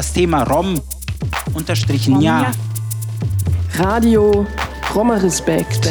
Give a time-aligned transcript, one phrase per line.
[0.00, 0.80] Das Thema Rom
[1.52, 2.52] unterstrichen ja.
[3.74, 4.46] Radio
[4.94, 5.90] Roma Respekt.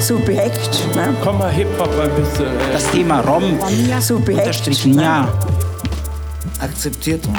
[0.00, 1.14] Subjekt, ne?
[1.22, 2.46] Komm mal Hip-Hop ein bisschen.
[2.46, 2.72] Ey.
[2.72, 3.44] Das Thema Rom
[4.00, 4.40] Subjekt.
[4.40, 5.28] unterstrichen ja.
[6.58, 7.38] Akzeptiert uns.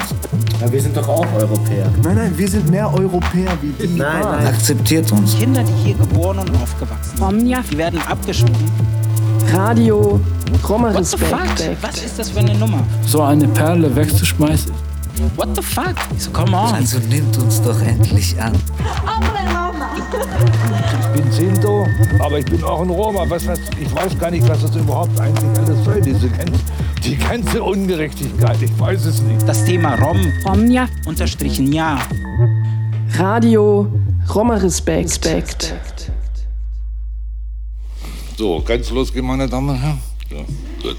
[0.58, 1.92] Ja, wir sind doch auch Europäer.
[2.02, 3.94] Nein, nein, wir sind mehr Europäer wie die.
[3.94, 4.46] Nein, nein.
[4.46, 5.36] Akzeptiert uns.
[5.38, 9.03] Kinder, die hier geboren und aufgewachsen sind, die werden abgeschoben.
[9.52, 10.20] Radio
[10.68, 11.42] Roma What the fuck?
[11.42, 11.82] Respekt.
[11.82, 12.82] Was ist das für eine Nummer?
[13.06, 14.72] So eine Perle wegzuschmeißen.
[15.36, 15.94] What the fuck?
[16.18, 16.74] So, come on.
[16.74, 18.52] Also nimmt uns doch endlich an.
[21.00, 21.86] Ich bin Sinto,
[22.18, 23.24] aber ich bin auch ein Roma.
[23.28, 26.60] Was, was, ich weiß gar nicht, was das überhaupt eigentlich alles soll, diese ganze,
[27.04, 28.60] die ganze Ungerechtigkeit.
[28.60, 29.46] Ich weiß es nicht.
[29.46, 30.32] Das Thema Rom
[31.06, 31.98] unterstrichen ja.
[33.16, 33.86] Radio
[34.34, 35.28] Roma Respekt.
[38.36, 40.00] So, ganz losgehen, meine Damen und Herren?
[40.30, 40.44] So,
[40.82, 40.96] gut.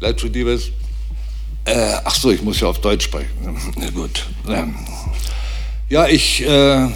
[0.00, 0.70] Leid liebes.
[1.64, 3.30] Äh, ach so, ich muss ja auf Deutsch sprechen.
[3.76, 4.26] Na gut.
[5.88, 6.88] Ja, ich äh,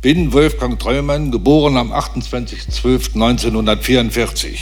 [0.00, 4.60] bin Wolfgang Treumann, geboren am 28.12.1944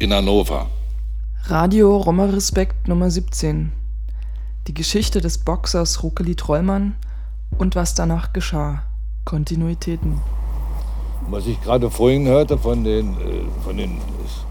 [0.00, 0.68] in Hannover.
[1.44, 3.72] Radio Roma Respekt Nummer 17.
[4.66, 6.94] Die Geschichte des Boxers Rukeli Trollmann
[7.56, 8.82] und was danach geschah.
[9.24, 10.20] Kontinuitäten.
[11.30, 13.98] Was ich gerade vorhin hörte von den, äh, von, den,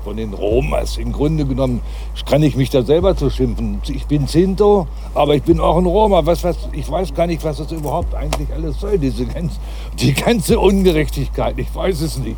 [0.03, 1.81] von den Romas, im Grunde genommen
[2.25, 3.81] kann ich mich da selber zu schimpfen.
[3.88, 6.25] Ich bin Sinto, aber ich bin auch ein Roma.
[6.25, 9.59] Was, was, ich weiß gar nicht, was das überhaupt eigentlich alles soll, diese ganz,
[10.00, 11.58] die ganze Ungerechtigkeit.
[11.58, 12.38] Ich weiß es nicht.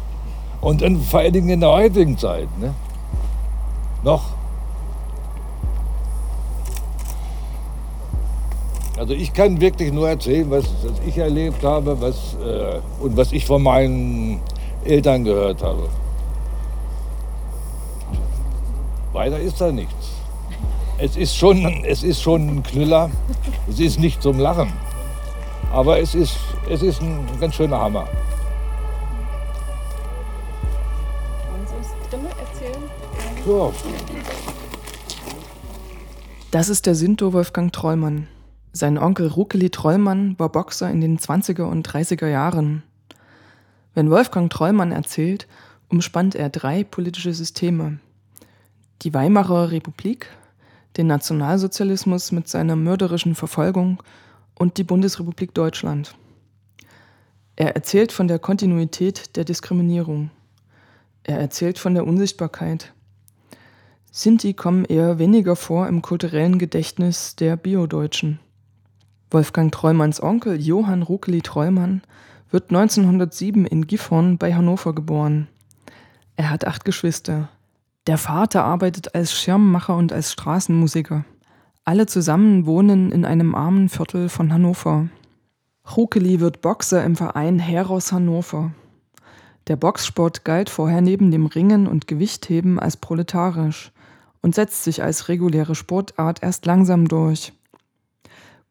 [0.62, 2.48] Und dann vor allen Dingen in der heutigen Zeit.
[2.60, 2.74] Ne?
[4.04, 4.39] Noch.
[9.00, 13.32] Also ich kann wirklich nur erzählen, was, was ich erlebt habe was, äh, und was
[13.32, 14.42] ich von meinen
[14.84, 15.88] Eltern gehört habe.
[19.14, 19.94] Weiter ist da nichts.
[20.98, 23.10] Es ist schon, es ist schon ein Knüller.
[23.70, 24.74] Es ist nicht zum Lachen.
[25.72, 26.36] Aber es ist,
[26.70, 28.06] es ist ein ganz schöner Hammer.
[33.46, 33.74] So,
[36.52, 38.28] Das ist der Sinto Wolfgang Trollmann.
[38.72, 42.84] Sein Onkel Rukeli Trollmann war Boxer in den 20er und 30er Jahren.
[43.96, 45.48] Wenn Wolfgang Trollmann erzählt,
[45.90, 48.00] umspannt er drei politische Systeme.
[49.02, 50.28] Die Weimarer Republik,
[50.98, 54.04] den Nationalsozialismus mit seiner mörderischen Verfolgung
[54.54, 56.16] und die Bundesrepublik Deutschland.
[57.56, 60.30] Er erzählt von der Kontinuität der Diskriminierung.
[61.24, 62.94] Er erzählt von der Unsichtbarkeit.
[64.12, 68.40] Sinti kommen eher weniger vor im kulturellen Gedächtnis der Biodeutschen.
[69.32, 72.02] Wolfgang Treumanns Onkel Johann Rukeli Treumann
[72.50, 75.48] wird 1907 in Gifhorn bei Hannover geboren.
[76.36, 77.50] Er hat acht Geschwister.
[78.08, 81.26] Der Vater arbeitet als Schirmmacher und als Straßenmusiker.
[81.86, 85.10] Alle zusammen wohnen in einem armen Viertel von Hannover.
[85.96, 88.72] Rukeli wird Boxer im Verein Heros Hannover.
[89.68, 93.92] Der Boxsport galt vorher neben dem Ringen und Gewichtheben als proletarisch
[94.42, 97.54] und setzt sich als reguläre Sportart erst langsam durch.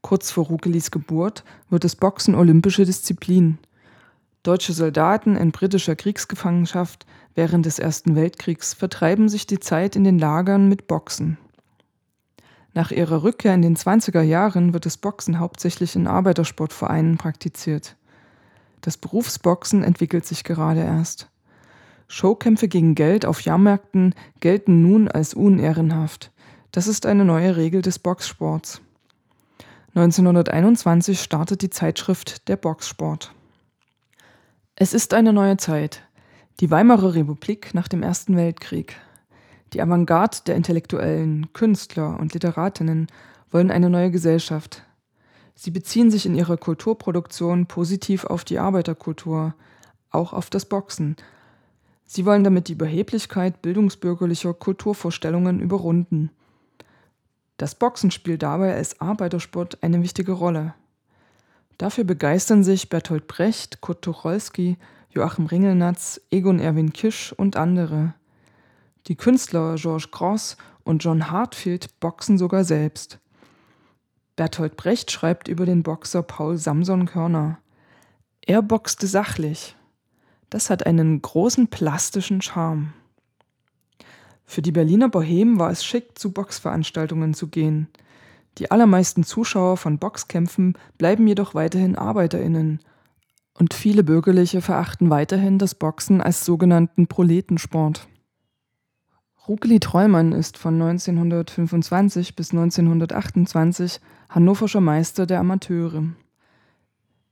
[0.09, 3.59] Kurz vor Rukelis Geburt wird das Boxen olympische Disziplin.
[4.43, 7.05] Deutsche Soldaten in britischer Kriegsgefangenschaft
[7.35, 11.37] während des Ersten Weltkriegs vertreiben sich die Zeit in den Lagern mit Boxen.
[12.73, 17.95] Nach ihrer Rückkehr in den 20er Jahren wird das Boxen hauptsächlich in Arbeitersportvereinen praktiziert.
[18.81, 21.29] Das Berufsboxen entwickelt sich gerade erst.
[22.07, 26.33] Showkämpfe gegen Geld auf Jahrmärkten gelten nun als unehrenhaft.
[26.73, 28.81] Das ist eine neue Regel des Boxsports.
[29.95, 33.33] 1921 startet die Zeitschrift Der Boxsport.
[34.77, 36.03] Es ist eine neue Zeit.
[36.61, 38.97] Die Weimarer Republik nach dem Ersten Weltkrieg.
[39.73, 43.07] Die Avantgarde der Intellektuellen, Künstler und Literatinnen
[43.51, 44.83] wollen eine neue Gesellschaft.
[45.55, 49.55] Sie beziehen sich in ihrer Kulturproduktion positiv auf die Arbeiterkultur,
[50.11, 51.17] auch auf das Boxen.
[52.05, 56.31] Sie wollen damit die Überheblichkeit bildungsbürgerlicher Kulturvorstellungen überrunden.
[57.59, 60.75] Das Boxen spielt dabei als Arbeitersport eine wichtige Rolle.
[61.77, 64.79] Dafür begeistern sich Bertolt Brecht, Kurt Tucholsky,
[65.11, 68.15] Joachim Ringelnatz, Egon Erwin Kisch und andere.
[69.09, 73.19] Die Künstler Georges Gross und John Hartfield boxen sogar selbst.
[74.37, 77.59] Bertolt Brecht schreibt über den Boxer Paul Samson Körner.
[78.41, 79.75] Er boxte sachlich.
[80.49, 82.93] Das hat einen großen plastischen Charme.
[84.51, 87.87] Für die Berliner Bohemen war es schick, zu Boxveranstaltungen zu gehen.
[88.57, 92.81] Die allermeisten Zuschauer von Boxkämpfen bleiben jedoch weiterhin ArbeiterInnen.
[93.53, 98.09] Und viele Bürgerliche verachten weiterhin das Boxen als sogenannten Proletensport.
[99.47, 104.01] Rukeli Treumann ist von 1925 bis 1928
[104.31, 106.05] hannoverscher Meister der Amateure.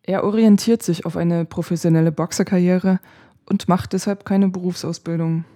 [0.03, 3.01] Er orientiert sich auf eine professionelle Boxerkarriere
[3.47, 5.47] und macht deshalb keine Berufsausbildung.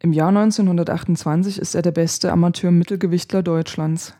[0.00, 4.14] Im Jahr 1928 ist er der beste Amateur-Mittelgewichtler Deutschlands.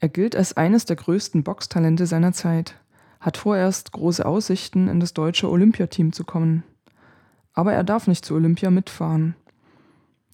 [0.00, 2.74] Er gilt als eines der größten Boxtalente seiner Zeit,
[3.20, 6.62] hat vorerst große Aussichten, in das deutsche Olympiateam zu kommen.
[7.52, 9.34] Aber er darf nicht zu Olympia mitfahren.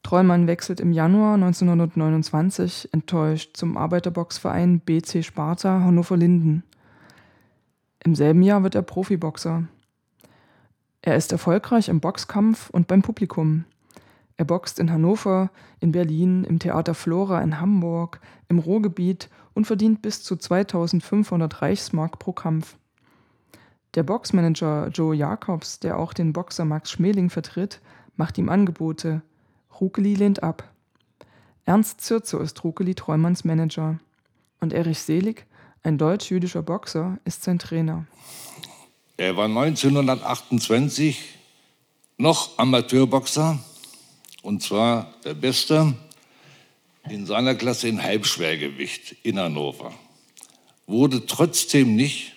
[0.05, 6.62] Treumann wechselt im Januar 1929 enttäuscht zum Arbeiterboxverein BC Sparta Hannover-Linden.
[8.05, 9.65] Im selben Jahr wird er Profiboxer.
[11.03, 13.65] Er ist erfolgreich im Boxkampf und beim Publikum.
[14.37, 15.51] Er boxt in Hannover,
[15.81, 22.19] in Berlin, im Theater Flora in Hamburg, im Ruhrgebiet und verdient bis zu 2500 Reichsmark
[22.19, 22.77] pro Kampf.
[23.95, 27.81] Der Boxmanager Joe Jacobs, der auch den Boxer Max Schmeling vertritt,
[28.17, 29.23] macht ihm Angebote–
[29.81, 30.71] Rukeli lehnt ab.
[31.65, 33.99] Ernst Zirzo ist Rukeli Treumanns Manager.
[34.61, 35.47] Und Erich Selig,
[35.83, 38.07] ein deutsch-jüdischer Boxer, ist sein Trainer.
[39.17, 41.39] Er war 1928
[42.17, 43.59] noch Amateurboxer
[44.44, 45.94] und zwar der Beste
[47.08, 49.93] in seiner Klasse in Halbschwergewicht in Hannover.
[50.87, 52.32] Wurde trotzdem nicht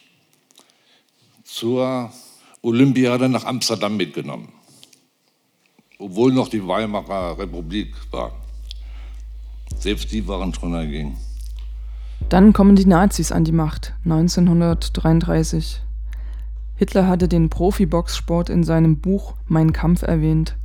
[1.44, 2.12] zur
[2.62, 4.52] Olympiade nach Amsterdam mitgenommen
[6.00, 8.32] obwohl noch die Weimarer Republik war.
[9.78, 11.18] Selbst die waren schon dagegen.
[12.30, 15.82] Dann kommen die Nazis an die Macht, 1933.
[16.76, 20.56] Hitler hatte den Profiboxsport in seinem Buch Mein Kampf erwähnt.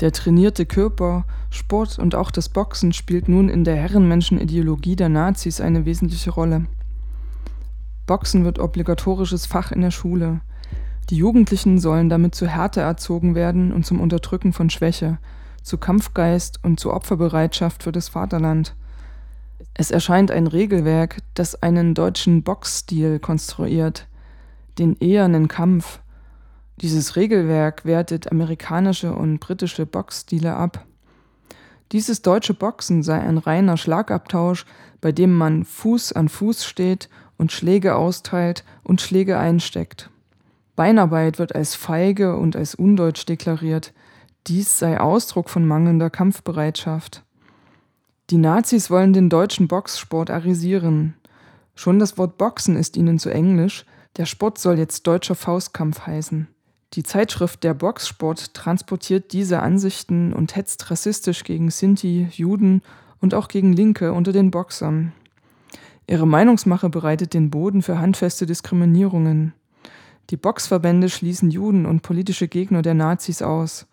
[0.00, 5.60] Der trainierte Körper, Sport und auch das Boxen spielt nun in der Herrenmenschenideologie der Nazis
[5.60, 6.66] eine wesentliche Rolle.
[8.06, 10.40] Boxen wird obligatorisches Fach in der Schule.
[11.10, 15.18] Die Jugendlichen sollen damit zu Härte erzogen werden und zum Unterdrücken von Schwäche,
[15.62, 18.74] zu Kampfgeist und zu Opferbereitschaft für das Vaterland.
[19.74, 24.06] Es erscheint ein Regelwerk, das einen deutschen Boxstil konstruiert,
[24.78, 26.00] den ehernen Kampf.
[26.80, 30.86] Dieses Regelwerk wertet amerikanische und britische Boxstile ab.
[31.90, 34.64] Dieses deutsche Boxen sei ein reiner Schlagabtausch,
[35.00, 40.10] bei dem man Fuß an Fuß steht und Schläge austeilt und Schläge einsteckt.
[40.76, 43.92] Beinarbeit wird als feige und als undeutsch deklariert.
[44.46, 47.24] Dies sei Ausdruck von mangelnder Kampfbereitschaft.
[48.30, 51.16] Die Nazis wollen den deutschen Boxsport arisieren.
[51.74, 53.84] Schon das Wort Boxen ist ihnen zu englisch,
[54.16, 56.48] der Sport soll jetzt deutscher Faustkampf heißen.
[56.94, 62.82] Die Zeitschrift Der Boxsport transportiert diese Ansichten und hetzt rassistisch gegen Sinti, Juden
[63.20, 65.12] und auch gegen Linke unter den Boxern.
[66.06, 69.52] Ihre Meinungsmache bereitet den Boden für handfeste Diskriminierungen.
[70.30, 73.86] Die Boxverbände schließen Juden und politische Gegner der Nazis aus.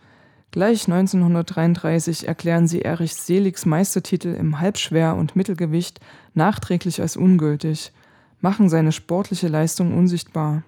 [0.52, 6.00] Gleich 1933 erklären sie Erich Seligs Meistertitel im Halbschwer- und Mittelgewicht
[6.34, 7.92] nachträglich als ungültig,
[8.40, 10.64] machen seine sportliche Leistung unsichtbar.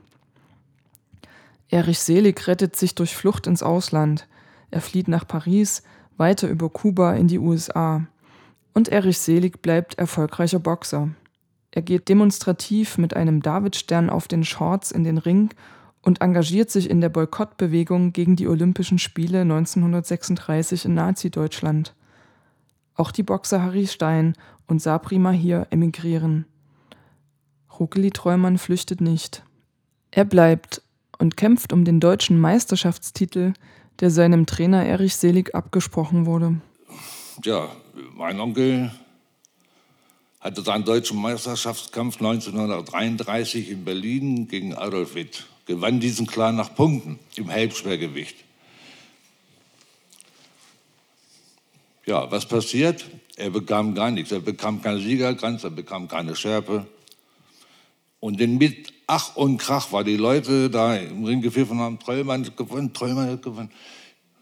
[1.70, 4.28] Erich Selig rettet sich durch Flucht ins Ausland.
[4.72, 5.84] Er flieht nach Paris,
[6.18, 8.08] weiter über Kuba in die USA.
[8.74, 11.10] Und Erich Selig bleibt erfolgreicher Boxer.
[11.72, 15.50] Er geht demonstrativ mit einem Davidstern auf den Shorts in den Ring
[16.02, 21.94] und engagiert sich in der Boykottbewegung gegen die Olympischen Spiele 1936 in Nazi-Deutschland.
[22.96, 24.34] Auch die Boxer Harry Stein
[24.68, 26.46] und Sabri Mahir emigrieren.
[27.78, 29.44] Rukeli Treumann flüchtet nicht.
[30.12, 30.82] Er bleibt
[31.20, 33.54] und kämpft um den deutschen Meisterschaftstitel,
[34.00, 36.62] der seinem Trainer Erich Selig abgesprochen wurde.
[37.44, 37.70] Ja,
[38.16, 38.92] mein Onkel
[40.40, 47.20] hatte seinen deutschen Meisterschaftskampf 1933 in Berlin gegen Adolf Witt, gewann diesen klar nach Punkten
[47.36, 48.36] im Halbschwergewicht.
[52.06, 53.06] Ja, was passiert?
[53.36, 54.32] Er bekam gar nichts.
[54.32, 56.88] Er bekam keine Siegerkranz, er bekam keine Schärpe.
[58.28, 62.44] Und denn mit Ach und Krach, weil die Leute da im Ring gepfiffen haben, Trollmann
[62.58, 63.72] gewonnen, Trollmann gewonnen.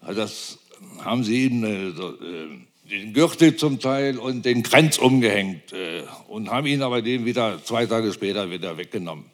[0.00, 0.58] Das
[1.04, 2.48] haben sie ihm äh, äh,
[2.90, 7.62] den Gürtel zum Teil und den Kranz umgehängt äh, und haben ihn aber den wieder
[7.62, 9.26] zwei Tage später wieder weggenommen.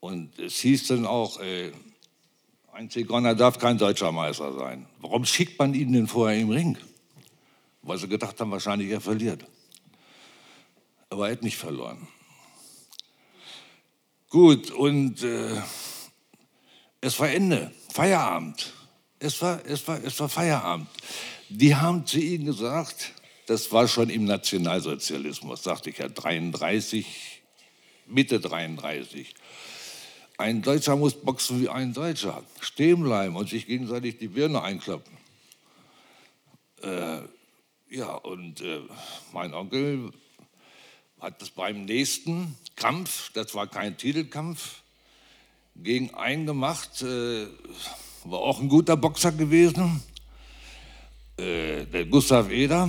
[0.00, 1.70] Und es hieß dann auch, äh,
[2.72, 4.86] ein Zigeuner darf kein deutscher Meister sein.
[5.00, 6.76] Warum schickt man ihn denn vorher im Ring?
[7.82, 9.44] Weil sie gedacht haben, wahrscheinlich er verliert.
[11.08, 12.08] Aber er hat nicht verloren.
[14.30, 15.60] Gut, und äh,
[17.00, 18.72] es war Ende, Feierabend.
[19.18, 20.86] Es war, es war, es war Feierabend.
[21.48, 23.10] Die haben zu ihnen gesagt,
[23.46, 27.42] das war schon im Nationalsozialismus, sagte ich ja, 33,
[28.06, 29.34] Mitte 33.
[30.38, 35.12] Ein Deutscher muss boxen wie ein Deutscher, stehen bleiben und sich gegenseitig die Birne einkloppen.
[36.84, 37.22] Äh,
[37.88, 38.82] ja, und äh,
[39.32, 40.12] mein Onkel
[41.18, 44.80] hat es beim nächsten Kampf, das war kein Titelkampf,
[45.76, 47.46] gegen einen gemacht, äh,
[48.24, 50.02] war auch ein guter Boxer gewesen,
[51.36, 52.88] äh, der Gustav Eder.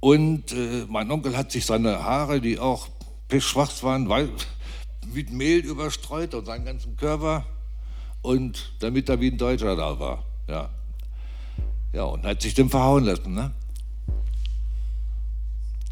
[0.00, 2.88] Und äh, mein Onkel hat sich seine Haare, die auch
[3.28, 4.08] pechschwarz waren,
[5.12, 7.44] mit Mehl überstreut und seinen ganzen Körper.
[8.22, 10.24] Und damit er wie ein Deutscher da war.
[10.48, 10.70] Ja,
[11.92, 13.34] ja und hat sich dann verhauen lassen.
[13.34, 13.52] Ne?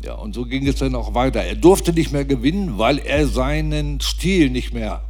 [0.05, 1.43] Ja, und so ging es dann auch weiter.
[1.43, 5.03] Er durfte nicht mehr gewinnen, weil er seinen Stil nicht mehr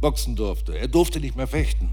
[0.00, 0.78] boxen durfte.
[0.78, 1.90] Er durfte nicht mehr fechten.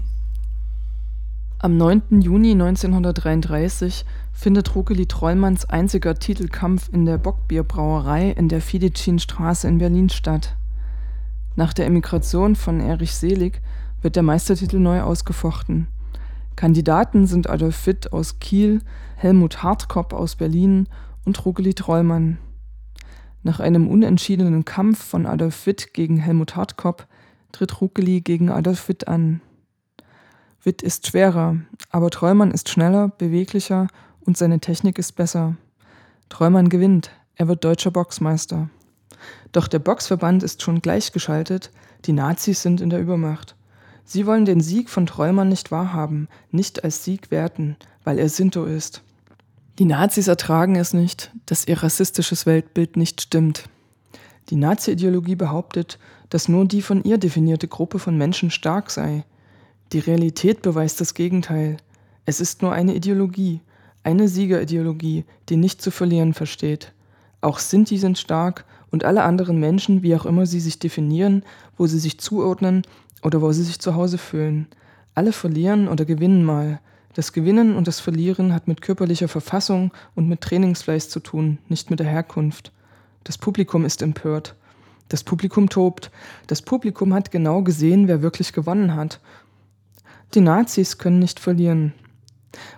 [1.58, 2.22] Am 9.
[2.22, 10.08] Juni 1933 findet Rukeli Trollmanns einziger Titelkampf in der Bockbierbrauerei in der Fidecinstraße in Berlin
[10.08, 10.56] statt.
[11.54, 13.60] Nach der Emigration von Erich Selig
[14.00, 15.86] wird der Meistertitel neu ausgefochten.
[16.56, 18.80] Kandidaten sind Adolf Witt aus Kiel,
[19.16, 20.88] Helmut Hartkopf aus Berlin
[21.24, 22.38] und Rukeli Trollmann.
[23.42, 27.06] Nach einem unentschiedenen Kampf von Adolf Witt gegen Helmut Hartkopf
[27.50, 29.40] tritt Rukeli gegen Adolf Witt an.
[30.62, 31.56] Witt ist schwerer,
[31.90, 33.88] aber Trollmann ist schneller, beweglicher
[34.20, 35.56] und seine Technik ist besser.
[36.28, 38.70] Trollmann gewinnt, er wird deutscher Boxmeister.
[39.50, 41.70] Doch der Boxverband ist schon gleichgeschaltet,
[42.04, 43.56] die Nazis sind in der Übermacht.
[44.04, 48.64] Sie wollen den Sieg von Trollmann nicht wahrhaben, nicht als Sieg werten, weil er Sinto
[48.64, 49.02] ist.
[49.78, 53.70] Die Nazis ertragen es nicht, dass ihr rassistisches Weltbild nicht stimmt.
[54.50, 55.98] Die Nazi-Ideologie behauptet,
[56.28, 59.24] dass nur die von ihr definierte Gruppe von Menschen stark sei.
[59.92, 61.78] Die Realität beweist das Gegenteil.
[62.26, 63.60] Es ist nur eine Ideologie,
[64.02, 66.92] eine Siegerideologie, die nicht zu verlieren versteht.
[67.40, 71.44] Auch Sinti sind stark und alle anderen Menschen, wie auch immer sie sich definieren,
[71.78, 72.82] wo sie sich zuordnen
[73.22, 74.66] oder wo sie sich zu Hause fühlen.
[75.14, 76.80] Alle verlieren oder gewinnen mal,
[77.14, 81.90] das Gewinnen und das Verlieren hat mit körperlicher Verfassung und mit Trainingsfleiß zu tun, nicht
[81.90, 82.72] mit der Herkunft.
[83.24, 84.54] Das Publikum ist empört.
[85.08, 86.10] Das Publikum tobt.
[86.46, 89.20] Das Publikum hat genau gesehen, wer wirklich gewonnen hat.
[90.34, 91.92] Die Nazis können nicht verlieren.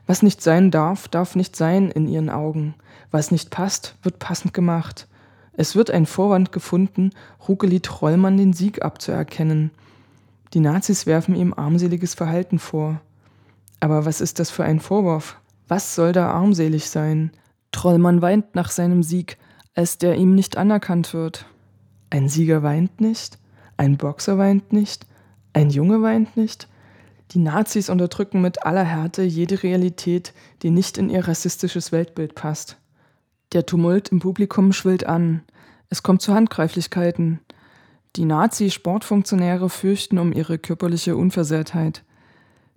[0.07, 2.75] Was nicht sein darf, darf nicht sein in ihren Augen.
[3.11, 5.07] Was nicht passt, wird passend gemacht.
[5.53, 7.11] Es wird ein Vorwand gefunden,
[7.49, 9.71] Rukeli Trollmann den Sieg abzuerkennen.
[10.53, 13.01] Die Nazis werfen ihm armseliges Verhalten vor.
[13.85, 15.39] Aber was ist das für ein Vorwurf?
[15.69, 17.33] Was soll da armselig sein?
[17.71, 19.37] Trollmann weint nach seinem Sieg,
[19.75, 21.45] als der ihm nicht anerkannt wird.
[22.09, 23.37] Ein Sieger weint nicht?
[23.77, 25.05] Ein Boxer weint nicht?
[25.53, 26.67] Ein Junge weint nicht?
[27.33, 32.79] Die Nazis unterdrücken mit aller Härte jede Realität, die nicht in ihr rassistisches Weltbild passt.
[33.53, 35.43] Der Tumult im Publikum schwillt an.
[35.91, 37.41] Es kommt zu Handgreiflichkeiten.
[38.17, 42.03] Die Nazi-Sportfunktionäre fürchten um ihre körperliche Unversehrtheit.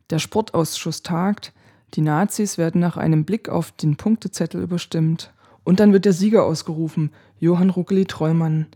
[0.09, 1.53] Der Sportausschuss tagt,
[1.93, 5.33] die Nazis werden nach einem Blick auf den Punktezettel überstimmt.
[5.63, 8.67] Und dann wird der Sieger ausgerufen, Johann Ruckeli Trollmann.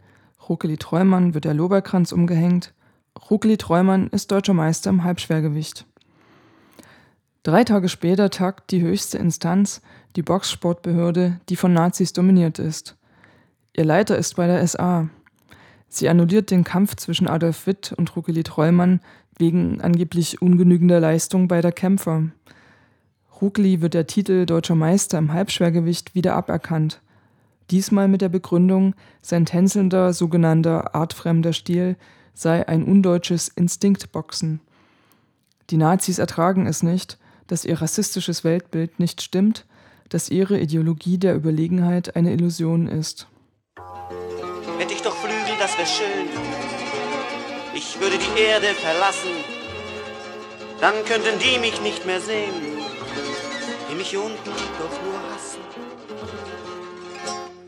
[0.50, 2.73] Ruckeli Trollmann wird der Loberkranz umgehängt.
[3.29, 5.85] Ruckeli Trollmann ist deutscher Meister im Halbschwergewicht.
[7.43, 9.81] Drei Tage später tagt die höchste Instanz,
[10.15, 12.97] die Boxsportbehörde, die von Nazis dominiert ist.
[13.75, 15.09] Ihr Leiter ist bei der SA.
[15.93, 19.01] Sie annulliert den Kampf zwischen Adolf Witt und Ruckeli Trollmann
[19.38, 22.29] wegen angeblich ungenügender Leistung beider Kämpfer.
[23.41, 27.01] Rukli wird der Titel Deutscher Meister im Halbschwergewicht wieder aberkannt.
[27.71, 31.98] Diesmal mit der Begründung, sein tänzelnder, sogenannter artfremder Stil
[32.33, 34.62] sei ein undeutsches Instinktboxen.
[35.71, 37.17] Die Nazis ertragen es nicht,
[37.48, 39.65] dass ihr rassistisches Weltbild nicht stimmt,
[40.07, 43.27] dass ihre Ideologie der Überlegenheit eine Illusion ist.
[44.77, 45.11] Hätte ich doch
[45.62, 46.62] das wäre schön
[47.74, 49.44] ich würde die Erde verlassen,
[50.80, 52.53] dann könnten die mich nicht mehr sehen,
[53.89, 55.63] die mich unten doch nur hassen.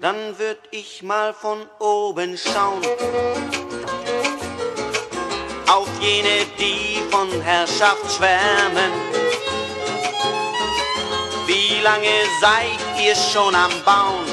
[0.02, 2.82] Dann würd ich mal von oben schauen,
[5.68, 8.92] auf jene, die von Herrschaft schwärmen.
[11.48, 14.33] Wie lange seid ihr schon am Bauen?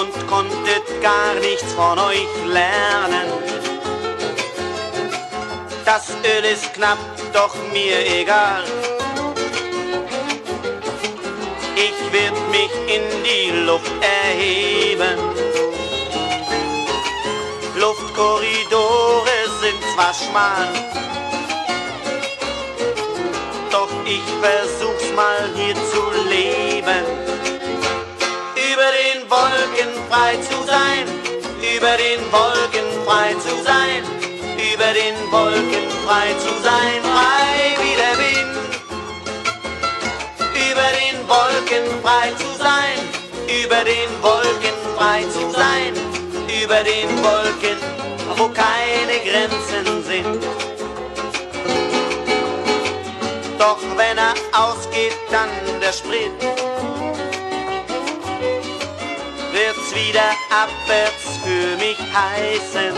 [0.00, 3.26] Und konntet gar nichts von euch lernen.
[5.84, 6.98] Das Öl ist knapp,
[7.32, 8.62] doch mir egal.
[11.74, 15.18] Ich werd mich in die Luft erheben.
[17.76, 20.68] Luftkorridore sind zwar schmal,
[23.70, 27.28] doch ich versuch's mal hier zu leben
[28.78, 31.04] über den Wolken frei zu sein,
[31.60, 34.02] über den Wolken frei zu sein,
[34.56, 38.56] über den Wolken frei zu sein, frei wie der Wind.
[40.70, 42.98] Über den Wolken frei zu sein,
[43.64, 45.92] über den Wolken frei zu sein,
[46.62, 47.76] über den Wolken,
[48.34, 50.42] wo keine Grenzen sind.
[53.58, 55.50] Doch wenn er ausgeht, dann
[55.82, 56.57] der Sprit
[59.98, 62.94] wieder abwärts für mich heißen.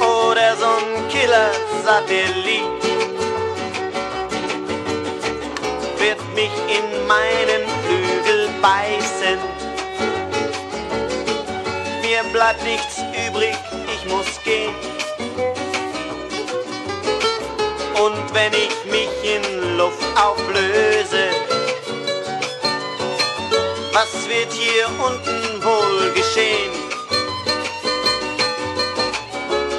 [0.00, 2.82] Oder so ein Killer-Satellit
[5.98, 9.38] wird mich in meinen Flügel beißen.
[12.02, 13.56] Mir bleibt nichts übrig,
[13.94, 14.74] ich muss gehen.
[18.02, 21.07] Und wenn ich mich in Luft auflöse,
[24.18, 26.72] was wird hier unten wohl geschehen?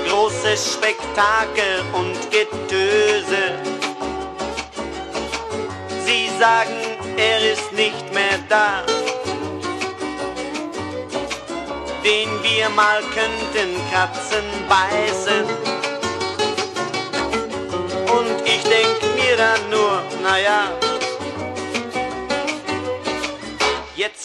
[0.07, 3.59] Großes Spektakel und Getöse.
[6.05, 6.77] Sie sagen,
[7.17, 8.83] er ist nicht mehr da.
[12.03, 15.43] Den wir mal könnten kratzen, beißen.
[18.17, 20.88] Und ich denk mir dann nur, naja,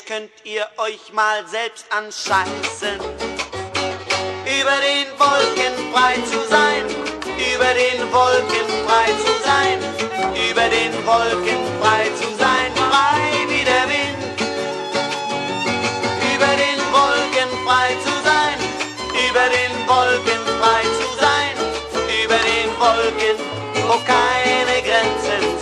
[0.06, 3.00] Könnt ihr euch mal selbst anscheißen.
[3.00, 6.84] Über den Wolken frei zu sein,
[7.54, 9.78] über den Wolken frei zu sein,
[10.50, 14.40] über den Wolken frei zu sein, frei wie der Wind.
[16.34, 18.58] Über den Wolken frei zu sein,
[19.26, 21.56] über den Wolken frei zu sein,
[22.22, 23.38] über den Wolken,
[23.88, 25.53] wo keine Grenzen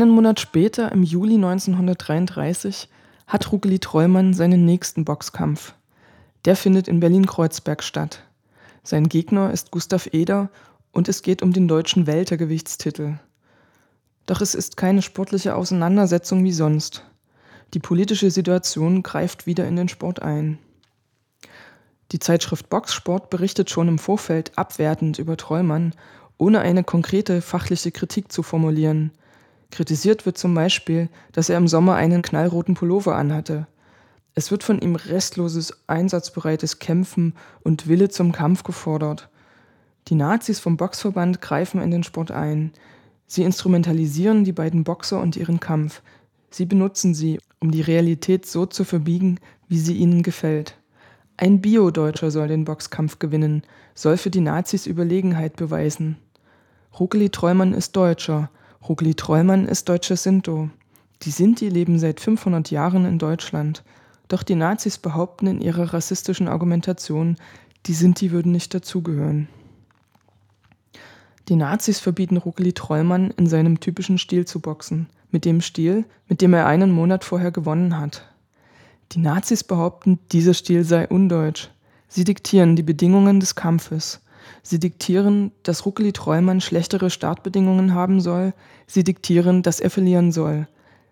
[0.00, 2.88] Einen Monat später, im Juli 1933,
[3.26, 5.74] hat Rukeli Trollmann seinen nächsten Boxkampf.
[6.46, 8.22] Der findet in Berlin-Kreuzberg statt.
[8.82, 10.48] Sein Gegner ist Gustav Eder
[10.90, 13.18] und es geht um den deutschen Weltergewichtstitel.
[14.24, 17.04] Doch es ist keine sportliche Auseinandersetzung wie sonst.
[17.74, 20.56] Die politische Situation greift wieder in den Sport ein.
[22.12, 25.92] Die Zeitschrift Boxsport berichtet schon im Vorfeld abwertend über Trollmann,
[26.38, 29.12] ohne eine konkrete fachliche Kritik zu formulieren.
[29.70, 33.66] Kritisiert wird zum Beispiel, dass er im Sommer einen knallroten Pullover anhatte.
[34.34, 39.28] Es wird von ihm restloses, einsatzbereites Kämpfen und Wille zum Kampf gefordert.
[40.08, 42.72] Die Nazis vom Boxverband greifen in den Sport ein.
[43.26, 46.02] Sie instrumentalisieren die beiden Boxer und ihren Kampf.
[46.50, 50.76] Sie benutzen sie, um die Realität so zu verbiegen, wie sie ihnen gefällt.
[51.36, 53.62] Ein Bio-Deutscher soll den Boxkampf gewinnen,
[53.94, 56.16] soll für die Nazis Überlegenheit beweisen.
[56.98, 58.50] Rukeli Trollmann ist Deutscher.
[58.88, 60.70] Rukeli Trollmann ist deutscher Sinto.
[61.22, 63.84] Die Sinti leben seit 500 Jahren in Deutschland.
[64.28, 67.36] Doch die Nazis behaupten in ihrer rassistischen Argumentation,
[67.86, 69.48] die Sinti würden nicht dazugehören.
[71.48, 76.40] Die Nazis verbieten Rukeli Trollmann in seinem typischen Stil zu boxen, mit dem Stil, mit
[76.40, 78.24] dem er einen Monat vorher gewonnen hat.
[79.12, 81.68] Die Nazis behaupten, dieser Stil sei undeutsch.
[82.08, 84.20] Sie diktieren die Bedingungen des Kampfes.
[84.62, 88.52] Sie diktieren, dass Rukeli Trollmann schlechtere Startbedingungen haben soll.
[88.86, 90.68] Sie diktieren, dass er verlieren soll.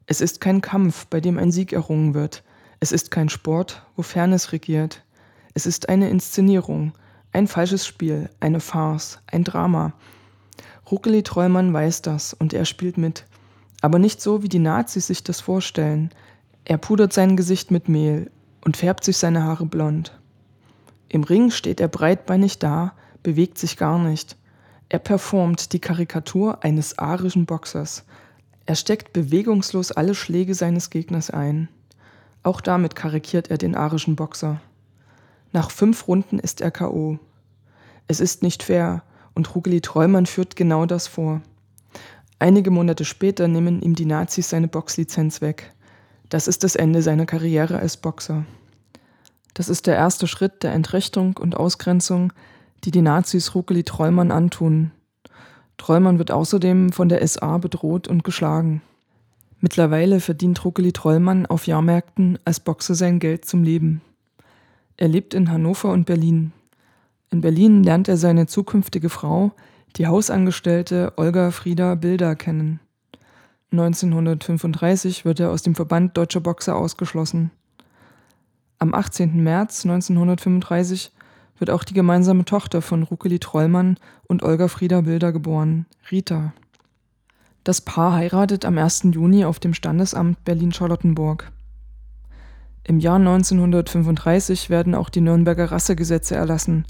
[0.07, 2.43] Es ist kein Kampf, bei dem ein Sieg errungen wird.
[2.81, 5.03] Es ist kein Sport, wo Fairness regiert.
[5.55, 6.93] Es ist eine Inszenierung,
[7.33, 9.93] ein falsches Spiel, eine Farce, ein Drama.
[10.91, 13.25] Rukeli Trollmann weiß das und er spielt mit.
[13.81, 16.11] Aber nicht so, wie die Nazis sich das vorstellen.
[16.65, 18.31] Er pudert sein Gesicht mit Mehl
[18.65, 20.19] und färbt sich seine Haare blond.
[21.09, 22.93] Im Ring steht er breitbeinig da,
[23.29, 24.39] bewegt sich gar nicht.
[24.89, 28.07] Er performt die Karikatur eines arischen Boxers.
[28.65, 31.69] Er steckt bewegungslos alle Schläge seines Gegners ein.
[32.43, 34.63] Auch damit karikiert er den arischen Boxer.
[35.53, 37.19] Nach fünf Runden ist er K.O.
[38.07, 39.03] Es ist nicht fair
[39.35, 41.43] und Rugeli Trollmann führt genau das vor.
[42.39, 45.75] Einige Monate später nehmen ihm die Nazis seine Boxlizenz weg.
[46.31, 48.47] Das ist das Ende seiner Karriere als Boxer.
[49.53, 52.33] Das ist der erste Schritt der Entrechtung und Ausgrenzung,
[52.85, 54.93] die die Nazis Rukeli Trollmann antun.
[55.77, 58.83] Trollmann wird außerdem von der SA bedroht und geschlagen.
[59.61, 64.01] Mittlerweile verdient Rukeli Trollmann auf Jahrmärkten als Boxer sein Geld zum Leben.
[64.97, 66.53] Er lebt in Hannover und Berlin.
[67.31, 69.53] In Berlin lernt er seine zukünftige Frau,
[69.97, 72.81] die Hausangestellte Olga Frieda Bilder, kennen.
[73.73, 77.51] 1935 wird er aus dem Verband Deutscher Boxer ausgeschlossen.
[78.79, 79.43] Am 18.
[79.43, 81.13] März 1935
[81.59, 86.53] wird auch die gemeinsame Tochter von Rukeli Trollmann und Olga Frieda Bilder geboren, Rita.
[87.65, 89.09] Das Paar heiratet am 1.
[89.13, 91.53] Juni auf dem Standesamt Berlin-Charlottenburg.
[92.85, 96.87] Im Jahr 1935 werden auch die Nürnberger Rassegesetze erlassen,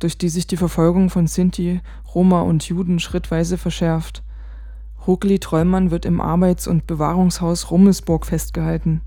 [0.00, 1.80] durch die sich die Verfolgung von Sinti,
[2.14, 4.24] Roma und Juden schrittweise verschärft.
[5.06, 9.02] Rukeli Trollmann wird im Arbeits- und Bewahrungshaus Rummelsburg festgehalten.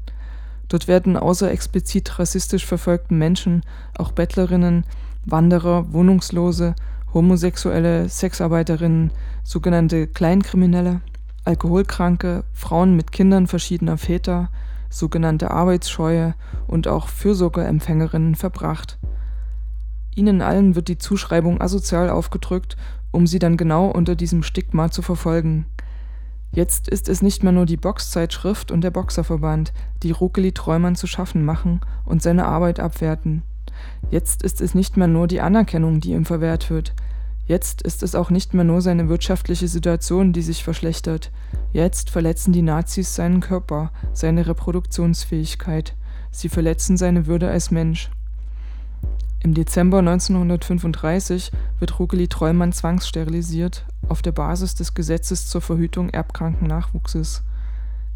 [0.69, 3.63] Dort werden außer explizit rassistisch verfolgten Menschen
[3.97, 4.85] auch Bettlerinnen,
[5.25, 6.75] Wanderer, Wohnungslose,
[7.13, 9.11] Homosexuelle, Sexarbeiterinnen,
[9.43, 11.01] sogenannte Kleinkriminelle,
[11.43, 14.49] Alkoholkranke, Frauen mit Kindern verschiedener Väter,
[14.89, 16.35] sogenannte Arbeitsscheue
[16.67, 18.99] und auch Fürsorgeempfängerinnen verbracht.
[20.15, 22.77] Ihnen allen wird die Zuschreibung asozial aufgedrückt,
[23.11, 25.65] um sie dann genau unter diesem Stigma zu verfolgen.
[26.51, 31.05] Jetzt ist es nicht mehr nur die Boxzeitschrift und der Boxerverband, die Rukeli Treumann zu
[31.05, 33.43] schaffen machen und seine Arbeit abwerten.
[34.09, 36.93] Jetzt ist es nicht mehr nur die Anerkennung, die ihm verwehrt wird.
[37.45, 41.31] Jetzt ist es auch nicht mehr nur seine wirtschaftliche Situation, die sich verschlechtert.
[41.71, 45.95] Jetzt verletzen die Nazis seinen Körper, seine Reproduktionsfähigkeit.
[46.31, 48.09] Sie verletzen seine Würde als Mensch.
[49.41, 56.67] Im Dezember 1935 wird Rukeli Trollmann zwangssterilisiert auf der Basis des Gesetzes zur Verhütung erbkranken
[56.67, 57.43] Nachwuchses.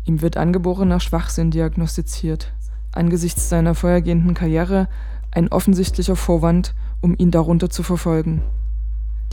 [0.06, 2.54] Ihm wird angeborener Schwachsinn diagnostiziert.
[2.92, 4.88] Angesichts seiner vorhergehenden Karriere
[5.32, 8.44] ein offensichtlicher Vorwand, um ihn darunter zu verfolgen.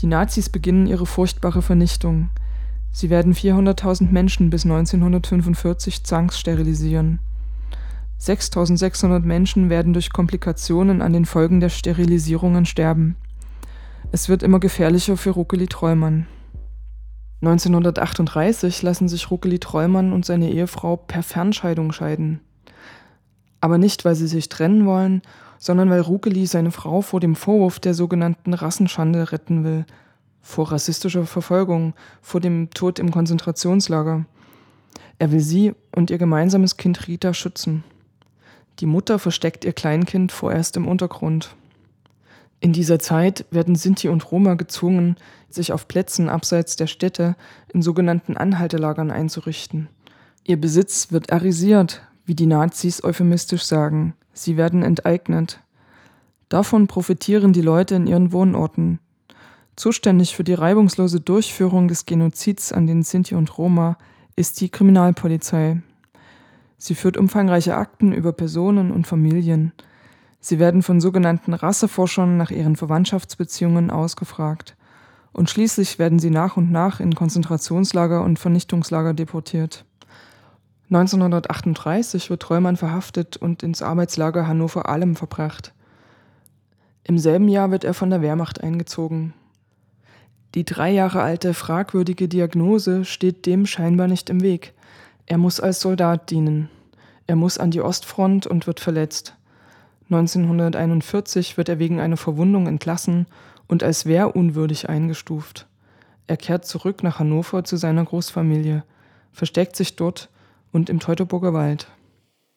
[0.01, 2.31] Die Nazis beginnen ihre furchtbare Vernichtung.
[2.93, 7.19] Sie werden 400.000 Menschen bis 1945 zwangssterilisieren.
[8.19, 13.17] 6600 Menschen werden durch Komplikationen an den Folgen der Sterilisierungen sterben.
[14.13, 16.27] Es wird immer gefährlicher für Ruckeli Trollmann.
[17.43, 22.41] 1938 lassen sich Ruckeli Trollmann und seine Ehefrau per Fernscheidung scheiden.
[23.61, 25.23] Aber nicht, weil sie sich trennen wollen,
[25.59, 29.87] sondern weil Ruckeli seine Frau vor dem Vorwurf der sogenannten Rassenschande retten will,
[30.43, 34.25] vor rassistischer Verfolgung, vor dem Tod im Konzentrationslager.
[35.19, 37.85] Er will sie und ihr gemeinsames Kind Rita schützen.
[38.81, 41.55] Die Mutter versteckt ihr Kleinkind vorerst im Untergrund.
[42.61, 45.17] In dieser Zeit werden Sinti und Roma gezwungen,
[45.49, 47.35] sich auf Plätzen abseits der Städte
[47.73, 49.89] in sogenannten Anhaltelagern einzurichten.
[50.45, 54.15] Ihr Besitz wird arisiert, wie die Nazis euphemistisch sagen.
[54.35, 55.61] Sie werden enteignet.
[56.51, 58.99] Davon profitieren die Leute in ihren Wohnorten.
[59.77, 63.97] Zuständig für die reibungslose Durchführung des Genozids an den Sinti und Roma
[64.37, 65.81] ist die Kriminalpolizei.
[66.77, 69.73] Sie führt umfangreiche Akten über Personen und Familien.
[70.41, 74.77] Sie werden von sogenannten Rasseforschern nach ihren Verwandtschaftsbeziehungen ausgefragt.
[75.33, 79.85] Und schließlich werden sie nach und nach in Konzentrationslager und Vernichtungslager deportiert.
[80.91, 85.73] 1938 wird Treumann verhaftet und ins Arbeitslager Hannover-Alem verbracht.
[87.05, 89.35] Im selben Jahr wird er von der Wehrmacht eingezogen.
[90.57, 94.75] Die drei Jahre alte fragwürdige Diagnose steht dem scheinbar nicht im Weg.
[95.27, 96.69] Er muss als Soldat dienen.
[97.29, 99.37] Er muss an die Ostfront und wird verletzt.
[100.11, 103.27] 1941 wird er wegen einer Verwundung entlassen
[103.69, 105.67] und als wehrunwürdig eingestuft.
[106.27, 108.83] Er kehrt zurück nach Hannover zu seiner Großfamilie,
[109.33, 110.29] versteckt sich dort
[110.73, 111.87] und im Teutoburger Wald.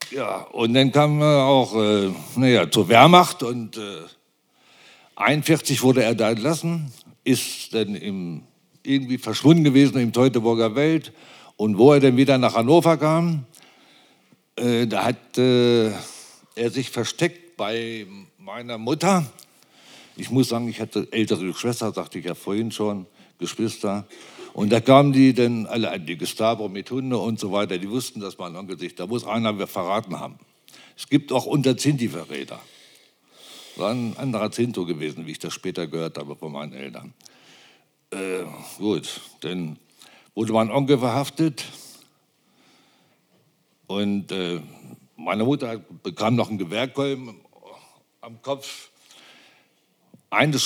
[0.10, 3.82] Ja, und dann kam er auch äh, naja, zur Wehrmacht und äh,
[5.16, 6.92] 41 wurde er da entlassen,
[7.24, 8.44] ist dann im,
[8.82, 11.14] irgendwie verschwunden gewesen im Teutoburger Wald
[11.56, 13.46] und wo er dann wieder nach Hannover kam,
[14.56, 15.92] äh, da hat äh,
[16.56, 18.06] er sich versteckt bei
[18.40, 19.26] meiner Mutter.
[20.18, 23.06] Ich muss sagen, ich hatte ältere Schwester, sagte ich ja vorhin schon,
[23.40, 24.06] Geschwister.
[24.52, 27.78] Und da kamen die dann alle an die Gestapo mit Hunde und so weiter.
[27.78, 30.40] Die wussten, dass mein Onkel sich, da muss einer verraten haben.
[30.98, 32.60] Es gibt auch unter Zinti-Verräter.
[33.78, 37.14] War ein anderer Zinto gewesen, wie ich das später gehört habe von meinen Eltern.
[38.12, 38.44] Äh,
[38.78, 39.80] gut, dann
[40.36, 41.64] wurde mein Onkel verhaftet
[43.88, 44.60] und äh,
[45.16, 47.40] meine Mutter bekam noch einen Gewehrkolben
[48.24, 48.90] am Kopf.
[50.30, 50.58] Eine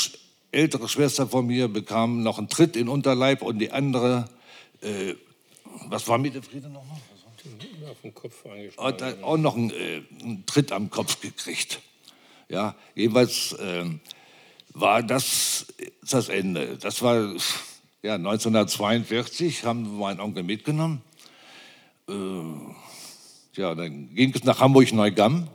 [0.51, 4.29] ältere Schwester von mir bekam noch einen Tritt in Unterleib und die andere,
[4.81, 5.15] äh,
[5.87, 6.85] was war mit der Friede noch?
[7.89, 8.43] Auf den Kopf
[8.77, 11.81] hat auch noch einen, äh, einen, Tritt am Kopf gekriegt.
[12.49, 13.85] Ja, jedenfalls äh,
[14.73, 15.67] war das
[16.09, 16.77] das Ende.
[16.77, 17.33] Das war
[18.03, 21.01] ja, 1942 haben wir meinen Onkel mitgenommen.
[22.07, 22.13] Äh,
[23.53, 25.47] ja, dann ging es nach Hamburg-Neugamm.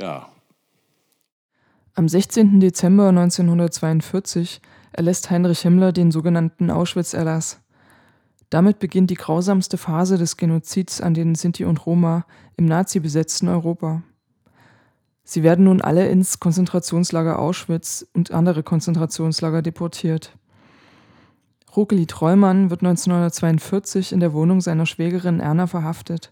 [0.00, 0.28] Ja.
[1.94, 2.60] Am 16.
[2.60, 7.60] Dezember 1942 erlässt Heinrich Himmler den sogenannten Auschwitz-Erlass.
[8.48, 12.24] Damit beginnt die grausamste Phase des Genozids an den Sinti und Roma
[12.56, 14.02] im nazi-besetzten Europa.
[15.22, 20.36] Sie werden nun alle ins Konzentrationslager Auschwitz und andere Konzentrationslager deportiert.
[21.76, 26.30] Rukeli Treumann wird 1942 in der Wohnung seiner Schwägerin Erna verhaftet.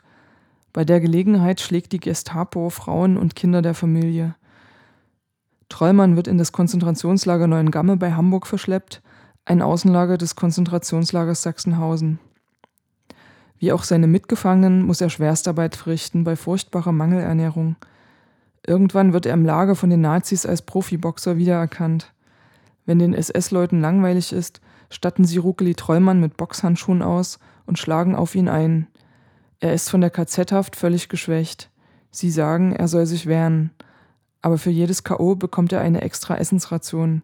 [0.79, 4.37] Bei der Gelegenheit schlägt die Gestapo Frauen und Kinder der Familie.
[5.69, 9.03] Treumann wird in das Konzentrationslager Neuengamme bei Hamburg verschleppt,
[9.45, 12.21] ein Außenlager des Konzentrationslagers Sachsenhausen.
[13.59, 17.75] Wie auch seine Mitgefangenen muss er Schwerstarbeit verrichten bei furchtbarer Mangelernährung.
[18.65, 22.15] Irgendwann wird er im Lager von den Nazis als Profiboxer wiedererkannt.
[22.87, 24.61] Wenn den SS-Leuten langweilig ist,
[24.91, 28.87] statten sie Rukeli Treumann mit Boxhandschuhen aus und schlagen auf ihn ein.
[29.61, 31.71] Er ist von der KZ-Haft völlig geschwächt.
[32.11, 33.71] Sie sagen, er soll sich wehren
[34.43, 35.35] aber für jedes K.O.
[35.35, 37.23] bekommt er eine extra Essensration.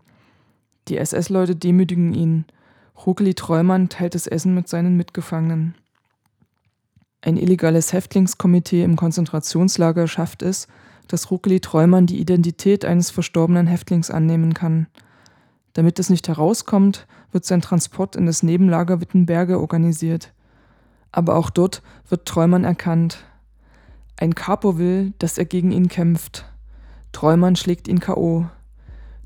[0.88, 2.44] Die SS-Leute demütigen ihn.
[3.06, 5.74] Rukeli Treumann teilt das Essen mit seinen Mitgefangenen.
[7.22, 10.68] Ein illegales Häftlingskomitee im Konzentrationslager schafft es,
[11.08, 14.86] dass Rukeli Treumann die Identität eines verstorbenen Häftlings annehmen kann.
[15.72, 20.32] Damit es nicht herauskommt, wird sein Transport in das Nebenlager Wittenberge organisiert.
[21.14, 23.24] Aber auch dort wird Treumann erkannt.
[24.16, 26.44] Ein Capo will, dass er gegen ihn kämpft.
[27.12, 28.46] Treumann schlägt ihn K.O.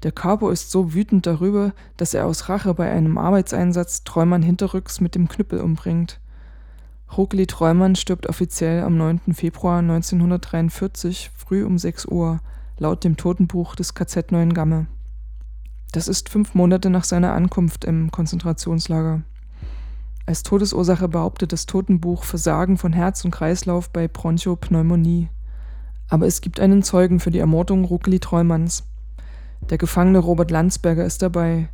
[0.03, 5.01] Der Capo ist so wütend darüber, dass er aus Rache bei einem Arbeitseinsatz Treumann hinterrücks
[5.01, 6.21] mit dem Knüppel umbringt.
[7.17, 9.33] Rukeli Treumann stirbt offiziell am 9.
[9.33, 12.41] Februar 1943 früh um 6 Uhr,
[12.77, 14.89] laut dem Totenbuch des KZ Neuengamme.
[15.93, 19.23] Das ist fünf Monate nach seiner Ankunft im Konzentrationslager.
[20.29, 25.31] Als Todesursache behauptet das Totenbuch Versagen von Herz und Kreislauf bei Bronchopneumonie.
[26.11, 28.85] Aber es gibt einen Zeugen für die Ermordung Rukeli Treumanns.
[29.71, 31.71] Der Gefangene Robert Landsberger ist dabei.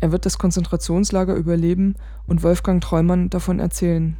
[0.00, 1.94] Er wird das Konzentrationslager überleben
[2.26, 4.16] und Wolfgang Treumann davon erzählen.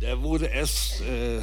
[0.00, 1.42] Der wurde erst, äh,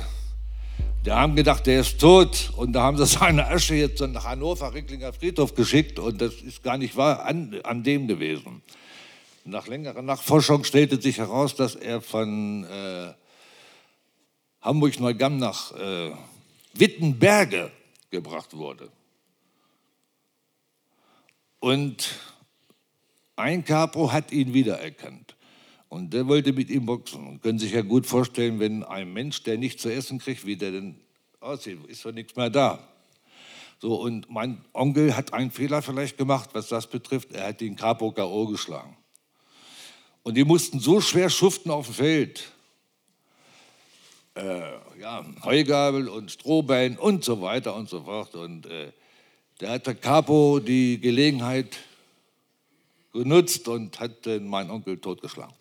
[1.06, 4.74] der haben gedacht, der ist tot und da haben sie seine Asche jetzt nach Hannover,
[4.74, 8.64] Ricklinger Friedhof geschickt und das ist gar nicht wahr an, an dem gewesen.
[9.48, 13.14] Nach längerer Nachforschung stellte sich heraus, dass er von äh,
[14.62, 16.12] Hamburg-Neugamm nach äh,
[16.74, 17.72] Wittenberge
[18.10, 18.90] gebracht wurde.
[21.60, 22.16] Und
[23.36, 25.36] ein Capo hat ihn wiedererkannt.
[25.90, 27.28] Und der wollte mit ihm boxen.
[27.28, 30.56] Und können sich ja gut vorstellen, wenn ein Mensch, der nichts zu essen kriegt, wie
[30.56, 31.00] der denn
[31.40, 32.80] aussieht, ist doch nichts mehr da.
[33.78, 37.32] So, und mein Onkel hat einen Fehler vielleicht gemacht, was das betrifft.
[37.32, 38.48] Er hat den Capo K.O.
[38.48, 38.98] geschlagen.
[40.26, 42.52] Und die mussten so schwer schuften auf dem Feld,
[44.34, 48.34] äh, ja, Heugabel und Strohbein und so weiter und so fort.
[48.34, 48.92] Und äh,
[49.60, 51.78] da hat der Capo die Gelegenheit
[53.14, 55.54] genutzt und hat äh, meinen Onkel totgeschlagen.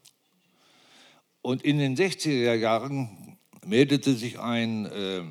[1.43, 5.25] Und in den 60er Jahren meldete sich ein äh,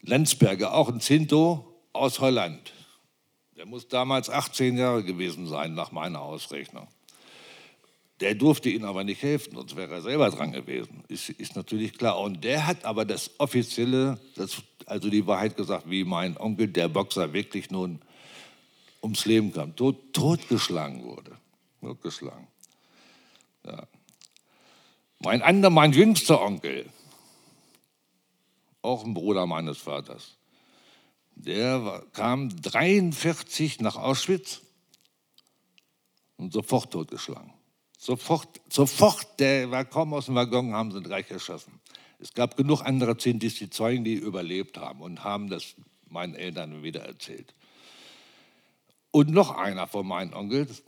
[0.00, 2.72] Landsberger, auch ein Zinto aus Holland.
[3.58, 6.88] Der muss damals 18 Jahre gewesen sein, nach meiner Ausrechnung.
[8.20, 11.02] Der durfte ihnen aber nicht helfen, sonst wäre er selber dran gewesen.
[11.08, 12.20] Ist, ist natürlich klar.
[12.20, 16.88] Und der hat aber das offizielle, das, also die Wahrheit gesagt, wie mein Onkel, der
[16.88, 18.00] Boxer, wirklich nun
[19.02, 21.36] ums Leben kam, tot, totgeschlagen wurde.
[21.80, 22.46] Totgeschlagen.
[23.66, 23.86] Ja.
[25.18, 26.86] Mein anderer, mein jüngster Onkel,
[28.82, 30.36] auch ein Bruder meines Vaters,
[31.34, 34.60] der war, kam 43 nach Auschwitz
[36.36, 37.53] und sofort totgeschlagen.
[38.04, 41.80] Sofort, sofort, der war kaum aus dem Waggon, haben sie ihn gleich erschossen.
[42.18, 45.74] Es gab genug andere Zintis, die Zeugen, die überlebt haben und haben das
[46.10, 47.54] meinen Eltern wieder erzählt.
[49.10, 50.82] Und noch einer von meinen Onkels,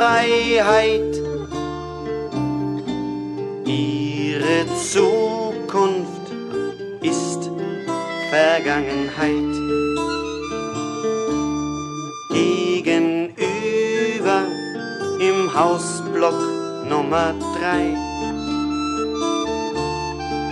[0.00, 1.14] Unfreiheit.
[3.66, 6.26] Ihre Zukunft
[7.02, 7.50] ist
[8.30, 9.52] Vergangenheit.
[12.32, 13.36] Gegenüber
[15.20, 16.40] im Hausblock
[16.88, 17.94] Nummer 3.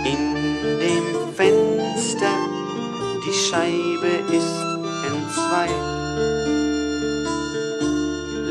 [0.05, 0.35] In
[0.79, 2.37] dem Fenster
[3.25, 4.61] die Scheibe ist
[5.09, 5.69] entzwei.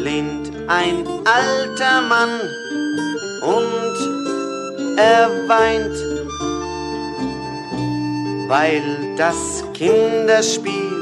[0.03, 2.41] Lehnt ein alter Mann
[3.41, 5.97] und er weint,
[8.49, 10.93] weil das Kinderspiel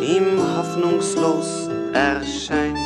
[0.00, 2.78] ihm hoffnungslos erscheint.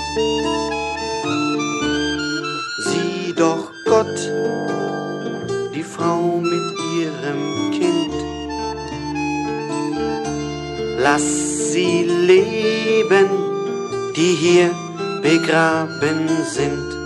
[2.87, 4.19] Sieh doch Gott,
[5.75, 8.15] die Frau mit ihrem Kind.
[10.99, 13.29] Lass sie leben,
[14.17, 14.71] die hier
[15.25, 17.04] begraben sind.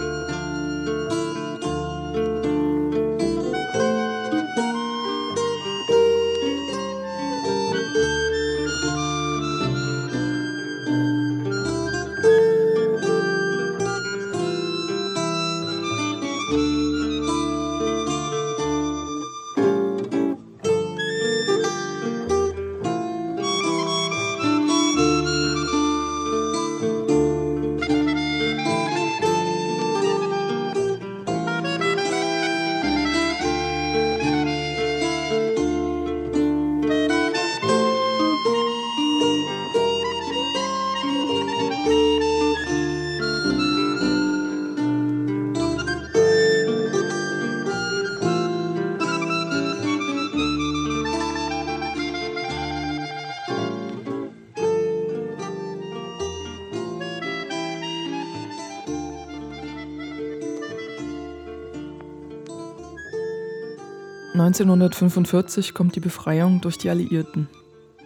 [64.39, 67.49] ...1945 kommt die Befreiung durch die Alliierten.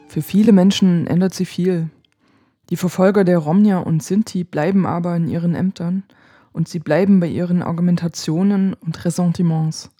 [0.08, 1.90] Für viele Menschen ändert sie viel.
[2.70, 6.04] Die Verfolger der Romja und Sinti bleiben aber in ihren Ämtern
[6.52, 9.90] und sie bleiben bei ihren Argumentationen und Ressentiments.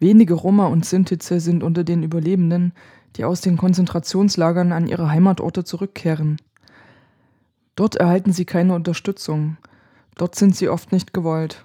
[0.00, 2.72] Wenige Roma und Sintize sind unter den Überlebenden,
[3.14, 6.38] die aus den Konzentrationslagern an ihre Heimatorte zurückkehren.
[7.76, 9.56] Dort erhalten sie keine Unterstützung,
[10.16, 11.64] dort sind sie oft nicht gewollt.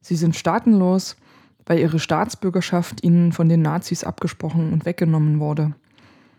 [0.00, 1.16] Sie sind staatenlos,
[1.70, 5.72] weil ihre Staatsbürgerschaft ihnen von den Nazis abgesprochen und weggenommen wurde.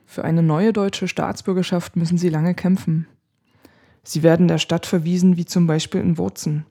[0.06, 3.08] Für eine neue deutsche Staatsbürgerschaft müssen sie lange kämpfen.
[4.04, 6.66] Sie werden der Stadt verwiesen, wie zum Beispiel in Wurzen.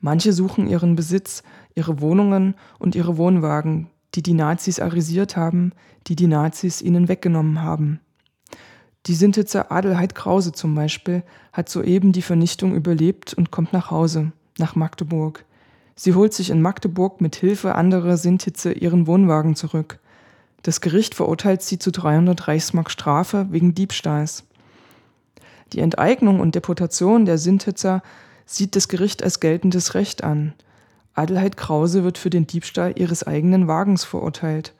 [0.00, 1.42] Manche suchen ihren Besitz,
[1.74, 5.72] ihre Wohnungen und ihre Wohnwagen, die die Nazis arisiert haben,
[6.08, 8.00] die die Nazis ihnen weggenommen haben.
[9.06, 11.22] Die Sintitzer Adelheid Krause zum Beispiel
[11.54, 15.46] hat soeben die Vernichtung überlebt und kommt nach Hause, nach Magdeburg.
[16.00, 19.98] Sie holt sich in Magdeburg mit Hilfe anderer Sintitze ihren Wohnwagen zurück.
[20.62, 24.44] Das Gericht verurteilt sie zu 300 Reichsmark Strafe wegen Diebstahls.
[25.72, 28.04] Die Enteignung und Deportation der Sintitzer
[28.46, 30.52] sieht das Gericht als geltendes Recht an.
[31.14, 34.74] Adelheid Krause wird für den Diebstahl ihres eigenen Wagens verurteilt.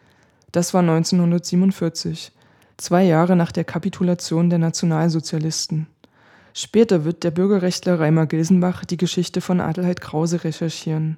[0.52, 2.30] Das war 1947,
[2.76, 5.88] zwei Jahre nach der Kapitulation der Nationalsozialisten.
[6.60, 11.16] Später wird der Bürgerrechtler Reimer Gilsenbach die Geschichte von Adelheid Krause recherchieren.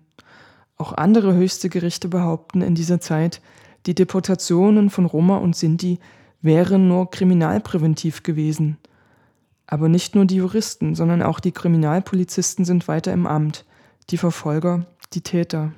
[0.77, 3.41] Auch andere höchste Gerichte behaupten in dieser Zeit,
[3.87, 5.99] die Deportationen von Roma und Sinti
[6.43, 8.77] wären nur kriminalpräventiv gewesen.
[9.67, 13.65] Aber nicht nur die Juristen, sondern auch die Kriminalpolizisten sind weiter im Amt,
[14.11, 14.85] die Verfolger,
[15.15, 15.73] die Täter.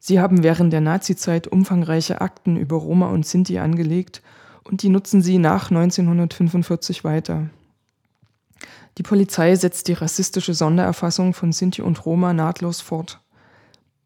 [0.00, 4.20] Sie haben während der Nazizeit umfangreiche Akten über Roma und Sinti angelegt
[4.64, 7.50] und die nutzen sie nach 1945 weiter.
[8.98, 13.20] Die Polizei setzt die rassistische Sondererfassung von Sinti und Roma nahtlos fort.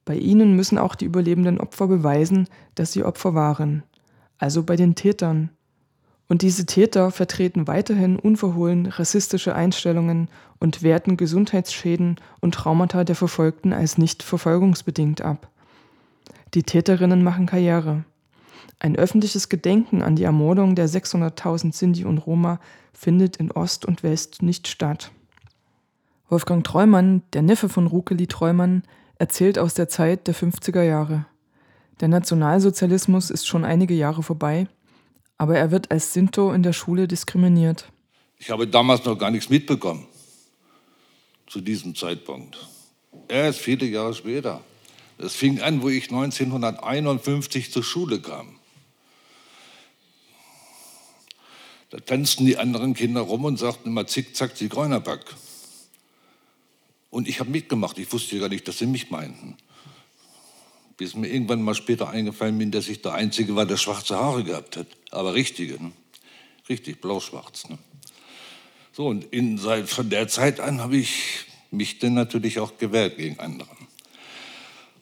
[0.05, 3.82] Bei ihnen müssen auch die überlebenden Opfer beweisen, dass sie Opfer waren,
[4.39, 5.51] also bei den Tätern.
[6.28, 10.28] Und diese Täter vertreten weiterhin unverhohlen rassistische Einstellungen
[10.59, 15.51] und werten Gesundheitsschäden und Traumata der Verfolgten als nicht verfolgungsbedingt ab.
[16.55, 18.05] Die Täterinnen machen Karriere.
[18.81, 22.61] Ein öffentliches Gedenken an die Ermordung der 600.000 Sinti und Roma
[22.93, 25.11] findet in Ost und West nicht statt.
[26.29, 28.83] Wolfgang Treumann, der Neffe von Rukeli Treumann,
[29.18, 31.26] erzählt aus der Zeit der 50er Jahre.
[32.01, 34.68] Der Nationalsozialismus ist schon einige Jahre vorbei,
[35.39, 37.91] aber er wird als Sinto in der Schule diskriminiert.
[38.39, 40.07] Ich habe damals noch gar nichts mitbekommen,
[41.49, 42.68] zu diesem Zeitpunkt.
[43.26, 44.61] Erst viele Jahre später.
[45.16, 48.57] Es fing an, wo ich 1951 zur Schule kam.
[51.91, 55.24] Da tanzten die anderen Kinder rum und sagten immer Zickzack, Zigeunerback.
[57.11, 57.99] Und ich habe mitgemacht.
[57.99, 59.57] Ich wusste gar nicht, dass sie mich meinten.
[60.99, 64.45] Bis mir irgendwann mal später eingefallen bin, dass ich der Einzige war, der schwarze Haare
[64.45, 64.86] gehabt hat.
[65.11, 65.82] Aber richtige.
[65.82, 65.93] Ne?
[66.68, 67.68] Richtig, blau-schwarz.
[67.68, 67.78] Ne?
[68.93, 73.16] So, und in, seit, von der Zeit an habe ich mich dann natürlich auch gewehrt
[73.16, 73.68] gegen andere.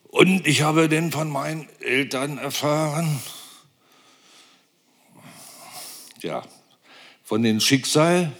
[0.05, 3.20] Und ich habe dann von meinen Eltern erfahren,
[6.22, 6.43] ja,
[7.27, 8.33] von dem Schicksal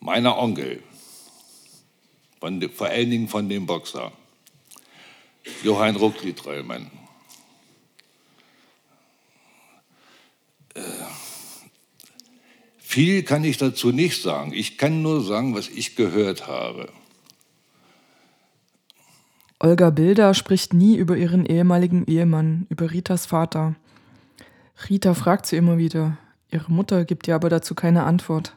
[0.00, 0.82] meiner Onkel,
[2.40, 4.12] von, vor allen Dingen von dem Boxer,
[5.62, 6.90] Johann Ruckli-Trellmann.
[10.72, 10.80] Äh,
[12.78, 14.54] viel kann ich dazu nicht sagen.
[14.54, 16.90] Ich kann nur sagen, was ich gehört habe.
[19.58, 23.76] Olga Bilder spricht nie über ihren ehemaligen Ehemann, über Ritas Vater.
[24.88, 26.16] Rita fragt sie immer wieder.
[26.50, 28.56] Ihre Mutter gibt ihr aber dazu keine Antwort.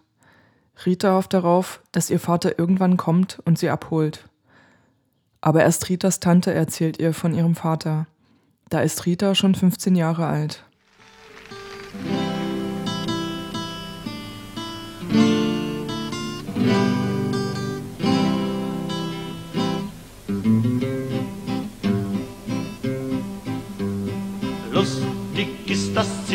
[0.86, 4.28] Rita hofft darauf, dass ihr Vater irgendwann kommt und sie abholt.
[5.42, 8.08] Aber erst Ritas Tante erzählt ihr von ihrem Vater.
[8.70, 10.64] Da ist Rita schon 15 Jahre alt.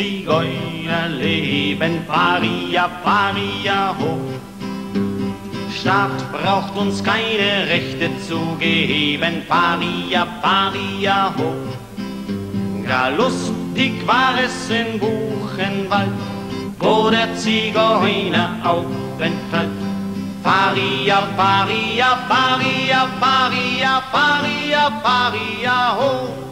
[0.01, 4.17] Zigeunerleben, Paria, Paria, ho.
[5.79, 11.53] Staat braucht uns keine Rechte zu geben, Paria, Paria, ho.
[12.83, 16.09] Gar lustig war es in Buchenwald,
[16.79, 19.69] wo der Zigeuner aufenthalt.
[20.41, 26.50] Paria, Paria, Paria, Paria, Paria, Paria, ho.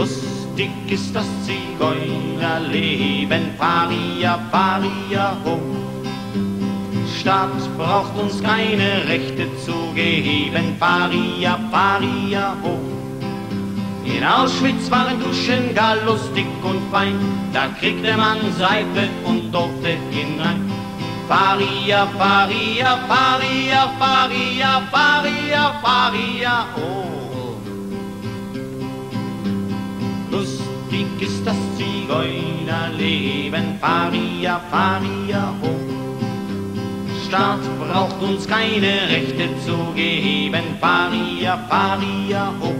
[0.00, 5.60] Lustig ist das Zigeunerleben, Paria, Paria, ho.
[7.18, 12.78] Staat braucht uns keine Rechte zu geben, Paria, Paria, ho.
[14.06, 17.18] In Auschwitz waren Duschen gar lustig und fein,
[17.52, 20.72] da kriegte man Seife und durfte hinein.
[21.28, 27.19] Paria, Paria, Paria, Paria, Paria, Paria, oh.
[31.00, 35.68] Lustig ist das Zigeunerleben, Paria, Paria, oh.
[37.26, 42.74] Staat braucht uns keine Rechte zu geben, Paria, Paria, oh.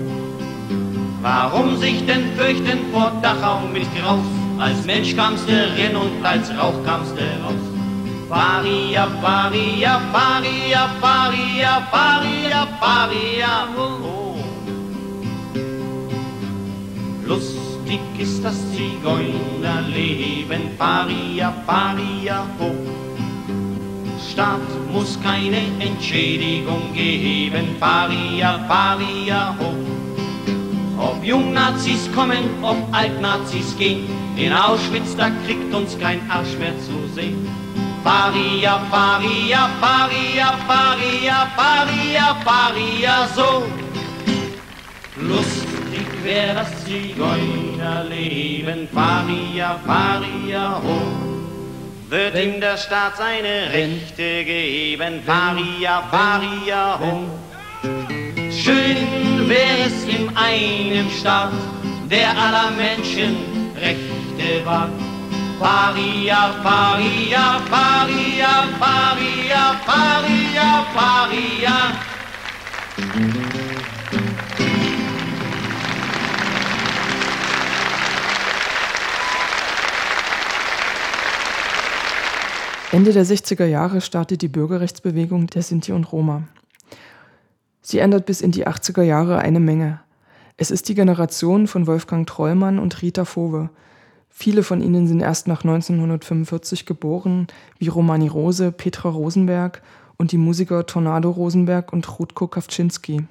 [1.22, 4.26] Warum sich denn fürchten vor Dachau mit Graus?
[4.58, 7.54] Als Mensch kamst du rein und als Rauch kamst du raus.
[8.28, 14.09] Paria, Paria, Paria, Paria, Paria, Paria, oh.
[17.90, 22.70] Lustig ist das Zigeunerleben, Paria, Paria, oh.
[24.30, 24.60] Staat
[24.92, 27.74] muss keine Entschädigung geben.
[27.80, 29.74] Paria, Paria, hoch.
[30.98, 37.12] Ob Jungnazis kommen, ob Altnazis gehen, in Auschwitz, da kriegt uns kein Arsch mehr zu
[37.12, 37.44] sehen.
[38.04, 43.64] Paria, Paria, Paria, Paria, Paria, Paria, so.
[45.20, 45.69] Lustig
[46.24, 51.28] wär das Zigeunerleben, Paria, Paria, hoch.
[52.08, 57.38] Wird ihm der Staat seine Rechte geben, Paria, Paria, hoch.
[58.50, 61.52] Schön wär es in einem Staat,
[62.10, 63.36] der aller Menschen
[63.76, 64.90] Rechte wahrt.
[65.60, 71.76] Paria, Paria, Paria, Paria, Paria, Paria.
[82.92, 86.42] Ende der 60er Jahre startet die Bürgerrechtsbewegung der Sinti und Roma.
[87.82, 90.00] Sie ändert bis in die 80er Jahre eine Menge.
[90.56, 93.70] Es ist die Generation von Wolfgang Trollmann und Rita Fove.
[94.28, 97.46] Viele von ihnen sind erst nach 1945 geboren,
[97.78, 99.82] wie Romani Rose, Petra Rosenberg
[100.16, 103.24] und die Musiker Tornado Rosenberg und Rutko Kawczynski.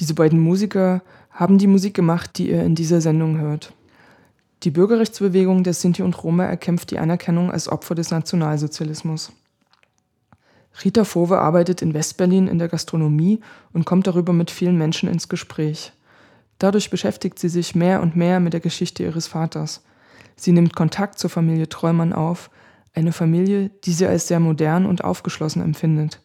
[0.00, 3.72] Diese beiden Musiker haben die Musik gemacht, die ihr in dieser Sendung hört.
[4.64, 9.30] Die Bürgerrechtsbewegung der Sinti und Roma erkämpft die Anerkennung als Opfer des Nationalsozialismus.
[10.82, 13.40] Rita Fove arbeitet in Westberlin in der Gastronomie
[13.74, 15.92] und kommt darüber mit vielen Menschen ins Gespräch.
[16.58, 19.84] Dadurch beschäftigt sie sich mehr und mehr mit der Geschichte ihres Vaters.
[20.34, 22.50] Sie nimmt Kontakt zur Familie Treumann auf,
[22.94, 26.20] eine Familie, die sie als sehr modern und aufgeschlossen empfindet.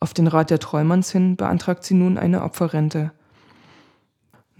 [0.00, 3.12] Auf den Rat der Treumanns hin beantragt sie nun eine Opferrente.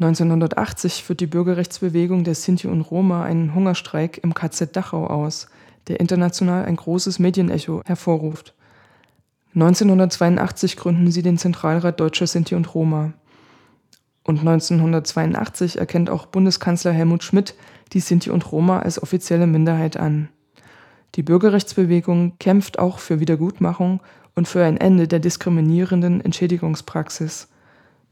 [0.01, 5.49] 1980 führt die Bürgerrechtsbewegung der Sinti und Roma einen Hungerstreik im KZ Dachau aus,
[5.89, 8.55] der international ein großes Medienecho hervorruft.
[9.55, 13.13] 1982 gründen sie den Zentralrat Deutscher Sinti und Roma.
[14.23, 17.55] Und 1982 erkennt auch Bundeskanzler Helmut Schmidt
[17.93, 20.29] die Sinti und Roma als offizielle Minderheit an.
[21.17, 24.01] Die Bürgerrechtsbewegung kämpft auch für Wiedergutmachung
[24.37, 27.49] und für ein Ende der diskriminierenden Entschädigungspraxis.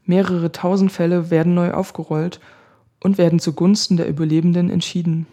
[0.07, 2.39] Mehrere tausend Fälle werden neu aufgerollt
[3.03, 5.27] und werden zugunsten der Überlebenden entschieden.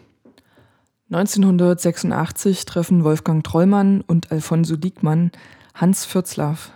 [1.10, 5.30] 1986 treffen Wolfgang Trollmann und Alfonso Diekmann
[5.74, 6.72] Hans Fürzlaff.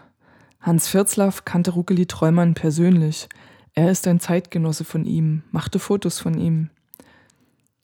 [0.60, 3.28] Hans Fürzlaff kannte Ruckeli Trollmann persönlich.
[3.74, 6.70] Er ist ein Zeitgenosse von ihm, machte Fotos von ihm.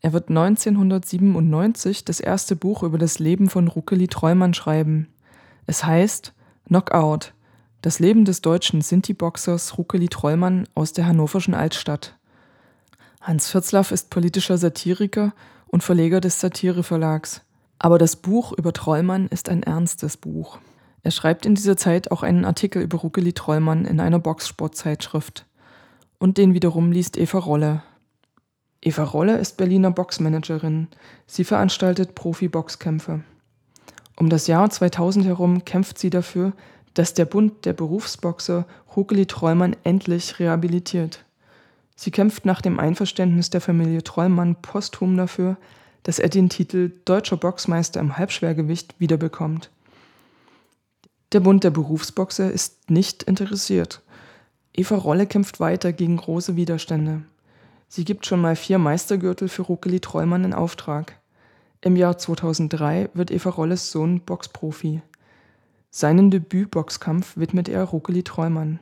[0.00, 5.08] Er wird 1997 das erste Buch über das Leben von Ruckeli Trollmann schreiben.
[5.66, 6.34] Es heißt
[6.66, 7.32] Knockout,
[7.84, 12.16] das Leben des deutschen Sinti-Boxers Ruckeli Trollmann aus der hannoverschen Altstadt.
[13.20, 15.34] Hans Fürzlaff ist politischer Satiriker
[15.66, 17.42] und Verleger des Satireverlags.
[17.78, 20.60] Aber das Buch über Trollmann ist ein ernstes Buch.
[21.02, 25.44] Er schreibt in dieser Zeit auch einen Artikel über Ruckeli Trollmann in einer Boxsportzeitschrift.
[26.18, 27.82] Und den wiederum liest Eva Rolle.
[28.80, 30.88] Eva Rolle ist Berliner Boxmanagerin.
[31.26, 33.24] Sie veranstaltet Profi-Boxkämpfe.
[34.16, 36.54] Um das Jahr 2000 herum kämpft sie dafür,
[36.94, 38.66] dass der Bund der Berufsboxer
[38.96, 41.24] Ruckeli Trollmann endlich rehabilitiert.
[41.96, 45.56] Sie kämpft nach dem Einverständnis der Familie Trollmann posthum dafür,
[46.04, 49.70] dass er den Titel Deutscher Boxmeister im Halbschwergewicht wiederbekommt.
[51.32, 54.02] Der Bund der Berufsboxer ist nicht interessiert.
[54.72, 57.22] Eva Rolle kämpft weiter gegen große Widerstände.
[57.88, 61.18] Sie gibt schon mal vier Meistergürtel für Ruckeli Trollmann in Auftrag.
[61.80, 65.02] Im Jahr 2003 wird Eva Rolles Sohn Boxprofi.
[65.96, 68.80] Seinen Debütboxkampf widmet er Ruckeli Trollmann.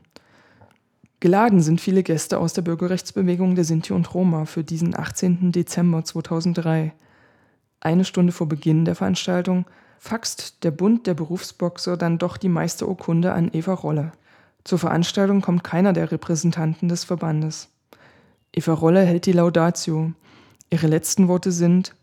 [1.20, 5.52] Geladen sind viele Gäste aus der Bürgerrechtsbewegung der Sinti und Roma für diesen 18.
[5.52, 6.94] Dezember 2003.
[7.80, 9.66] Eine Stunde vor Beginn der Veranstaltung
[9.98, 14.12] faxt der Bund der Berufsboxer dann doch die Meisterurkunde an Eva Rolle.
[14.64, 17.68] Zur Veranstaltung kommt keiner der Repräsentanten des Verbandes.
[18.54, 20.12] Eva Rolle hält die Laudatio.
[20.70, 21.94] Ihre letzten Worte sind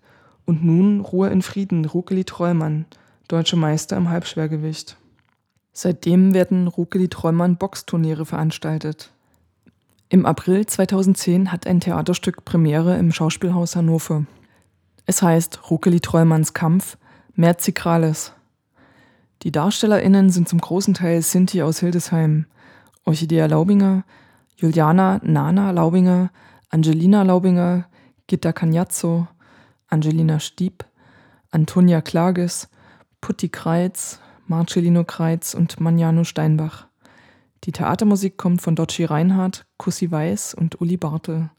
[0.45, 2.85] Und nun Ruhe in Frieden, Rukeli Trollmann,
[3.27, 4.98] deutscher Meister im Halbschwergewicht.
[5.73, 9.11] Seitdem werden Rukeli Trollmann Boxturniere veranstaltet.
[10.09, 14.25] Im April 2010 hat ein Theaterstück Premiere im Schauspielhaus Hannover.
[15.05, 16.97] Es heißt Rukeli Trollmanns Kampf–
[17.39, 18.33] Merzikrales.
[19.43, 22.47] Die DarstellerInnen sind zum großen Teil Sinti aus Hildesheim,
[23.05, 24.03] Orchidea Laubinger,
[24.57, 26.31] Juliana Nana Laubinger,
[26.69, 27.85] Angelina Laubinger,
[28.27, 29.29] Gitta Cagnazzo,
[29.87, 30.83] Angelina Stieb,
[31.49, 32.67] Antonia Klages,
[33.21, 34.19] Putti Kreitz,
[34.49, 36.87] Marcellino Kreitz und Magnano Steinbach.
[37.65, 41.51] Die Theatermusik kommt von Dotschi Reinhardt, Kussi Weiß und Uli Bartel.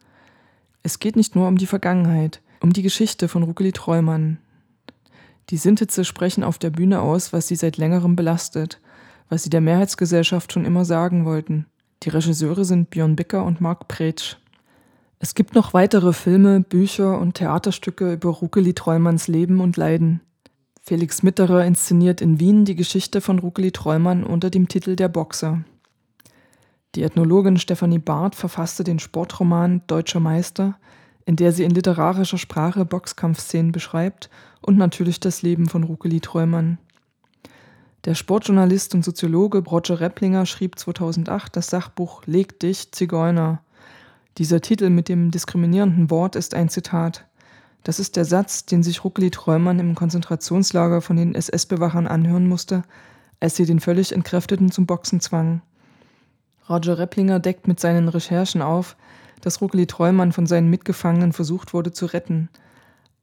[0.83, 4.39] Es geht nicht nur um die Vergangenheit, um die Geschichte von Rukeli Trollmann,
[5.51, 8.81] Die Sintitze sprechen auf der Bühne aus, was sie seit längerem belastet,
[9.29, 11.67] was sie der Mehrheitsgesellschaft schon immer sagen wollten.
[12.03, 14.37] Die Regisseure sind Björn Bicker und Marc Pretsch.
[15.21, 20.23] Es gibt noch weitere Filme, Bücher und Theaterstücke über Rukeli Trollmanns Leben und Leiden.
[20.83, 25.63] Felix Mitterer inszeniert in Wien die Geschichte von Rukeli Trollmann unter dem Titel Der Boxer.
[26.95, 30.79] Die Ethnologin Stefanie Barth verfasste den Sportroman Deutscher Meister,
[31.27, 34.31] in der sie in literarischer Sprache Boxkampfszenen beschreibt
[34.63, 36.79] und natürlich das Leben von Rukeli Trollmann.
[38.07, 43.63] Der Sportjournalist und Soziologe Roger Repplinger schrieb 2008 das Sachbuch Leg dich, Zigeuner.
[44.39, 47.27] Dieser Titel mit dem diskriminierenden Wort ist ein Zitat.
[47.83, 52.83] Das ist der Satz, den sich Ruckeli Träumann im Konzentrationslager von den SS-Bewachern anhören musste,
[53.41, 55.63] als sie den völlig Entkräfteten zum Boxen zwangen.
[56.69, 58.97] Roger Repplinger deckt mit seinen Recherchen auf,
[59.41, 62.51] dass Ruckeli Treumann von seinen Mitgefangenen versucht wurde zu retten,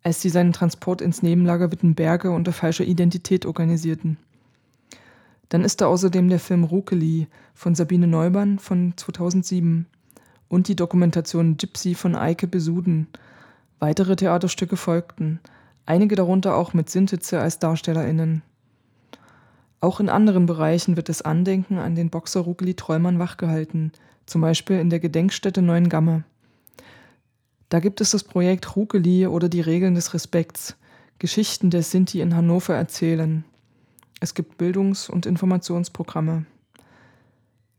[0.04, 4.18] als sie seinen Transport ins Nebenlager Wittenberge unter falscher Identität organisierten.
[5.50, 9.86] Dann ist da außerdem der Film Rukeli von Sabine Neumann von 2007
[10.50, 13.08] und die Dokumentation Gypsy von Eike Besuden,
[13.80, 15.40] Weitere Theaterstücke folgten,
[15.86, 18.42] einige darunter auch mit Sintitze als DarstellerInnen.
[19.80, 23.92] Auch in anderen Bereichen wird das Andenken an den Boxer Rugeli Trollmann wachgehalten,
[24.26, 26.24] zum Beispiel in der Gedenkstätte Neuengamme.
[27.70, 30.76] Da gibt es das Projekt Rugeli oder die Regeln des Respekts,
[31.20, 33.44] Geschichten der Sinti in Hannover erzählen.
[34.20, 36.46] Es gibt Bildungs- und Informationsprogramme.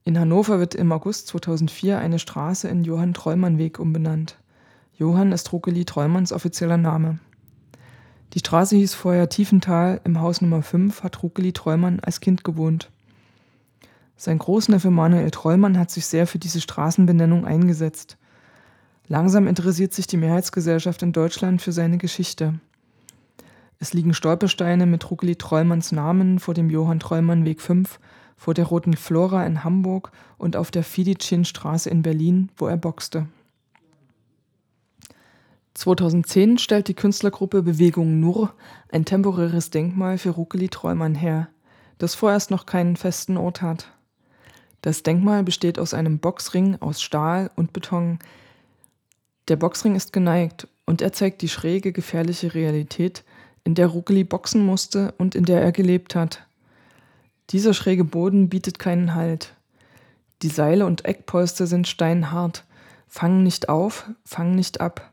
[0.05, 4.38] In Hannover wird im August 2004 eine Straße in Johann Trollmann Weg umbenannt.
[4.99, 7.20] Johann ist Rukeli Treumanns offizieller Name.
[8.34, 12.90] Die Straße hieß vorher Tiefental, im Haus Nummer 5 hat Rukeli Treumann als Kind gewohnt.
[14.16, 18.16] Sein Großneffe Manuel Treumann hat sich sehr für diese Straßenbenennung eingesetzt.
[19.07, 22.59] Langsam interessiert sich die Mehrheitsgesellschaft in Deutschland für seine Geschichte.
[23.78, 28.01] Es liegen Stolpersteine mit Rukeli Treumanns Namen vor dem Johann Treumann Weg 5,
[28.36, 33.28] vor der Roten Flora in Hamburg und auf der Fidicin-Straße in Berlin, wo er boxte.
[35.79, 38.53] 2010 stellt die Künstlergruppe Bewegung Nur
[38.91, 41.49] ein temporäres Denkmal für Rukeli Trollmann her,
[41.99, 43.87] das vorerst noch keinen festen Ort hat.
[44.83, 48.18] Das Denkmal besteht aus einem Boxring aus Stahl und Beton.
[49.47, 53.22] Der Boxring ist geneigt und er zeigt die schräge, gefährliche Realität,
[53.62, 56.45] in der Rukeli boxen musste und in der er gelebt hat.
[57.51, 59.55] Dieser schräge Boden bietet keinen Halt.
[60.43, 62.64] Die Seile und Eckpolster sind steinhart,
[63.07, 65.12] fangen nicht auf, fangen nicht ab.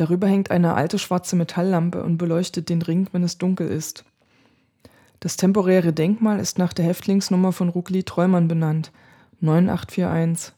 [0.00, 4.06] Darüber hängt eine alte schwarze Metalllampe und beleuchtet den Ring, wenn es dunkel ist.
[5.20, 8.92] Das temporäre Denkmal ist nach der Häftlingsnummer von Rukli Treumann benannt,
[9.40, 10.54] 9841.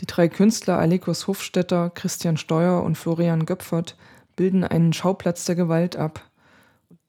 [0.00, 3.96] Die drei Künstler Alekos Hofstetter, Christian Steuer und Florian Göpfert
[4.34, 6.28] bilden einen Schauplatz der Gewalt ab.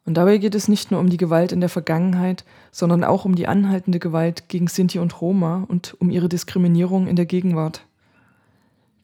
[0.06, 3.34] Und dabei geht es nicht nur um die Gewalt in der Vergangenheit, sondern auch um
[3.34, 7.88] die anhaltende Gewalt gegen Sinti und Roma und um ihre Diskriminierung in der Gegenwart.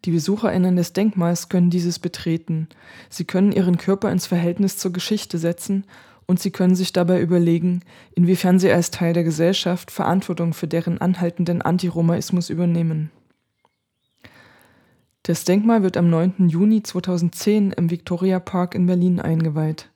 [0.06, 2.68] Die BesucherInnen des Denkmals können dieses betreten.
[3.10, 5.86] Sie können ihren Körper ins Verhältnis zur Geschichte setzen
[6.28, 7.82] und sie können sich dabei überlegen,
[8.14, 13.10] inwiefern sie als Teil der Gesellschaft Verantwortung für deren anhaltenden Antiromaismus übernehmen.
[15.24, 16.50] Das Denkmal wird am 9.
[16.50, 19.90] Juni 2010 im Victoria Park in Berlin eingeweiht.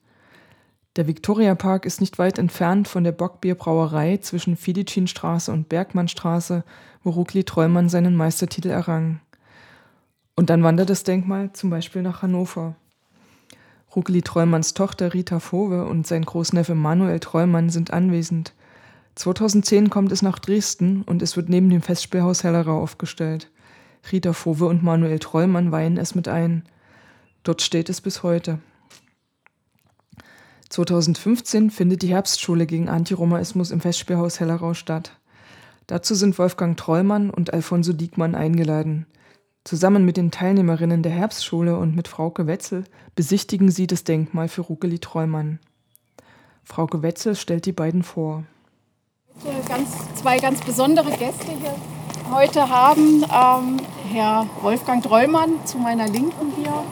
[0.96, 6.64] Der Victoria Park ist nicht weit entfernt von der Bockbierbrauerei zwischen Fidicinstraße und Bergmannstraße,
[7.04, 9.22] wo Rukli Trollmann seinen Meistertitel errang.
[10.40, 12.78] Und dann wandert das Denkmal zum Beispiel nach Hannover.
[13.94, 18.54] Rukeli Trollmanns Tochter Rita Fove und sein Großneffe Manuel Trollmann sind anwesend.
[19.16, 23.52] 2010 kommt es nach Dresden und es wird neben dem Festspielhaus Hellerau aufgestellt.
[24.14, 26.64] Rita Fove und Manuel Trollmann weihen es mit ein.
[27.44, 28.60] Dort steht es bis heute.
[30.70, 35.20] 2015 findet die Herbstschule gegen Antiromaismus im Festspielhaus Hellerau statt.
[35.88, 39.06] Dazu sind Wolfgang Trollmann und Alfonso Diekmann eingeladen.
[39.70, 44.62] Zusammen mit den Teilnehmerinnen der Herbstschule und mit Frauke Wetzel besichtigen sie das Denkmal für
[44.62, 45.60] Rukeli Treumann.
[46.64, 48.46] Frauke Wetzel stellt die beiden vor.
[49.68, 51.76] Ganz, zwei ganz besondere Gäste hier
[52.32, 53.24] heute haben.
[53.26, 53.78] Ähm,
[54.12, 56.84] Herr Wolfgang Trollmann zu meiner Linken hier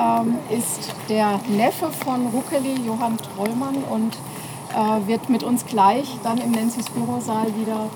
[0.00, 4.16] ähm, ist der Neffe von Rukeli, Johann Trollmann, und
[4.72, 7.90] äh, wird mit uns gleich dann im Nenzis Bürosaal wieder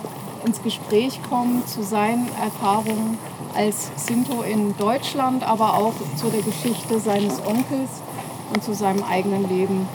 [0.45, 3.17] ins Gespräch kommen zu seinen Erfahrungen
[3.55, 7.91] als Sinto in Deutschland, aber auch zu der Geschichte seines Onkels
[8.53, 9.89] und zu seinem eigenen Leben.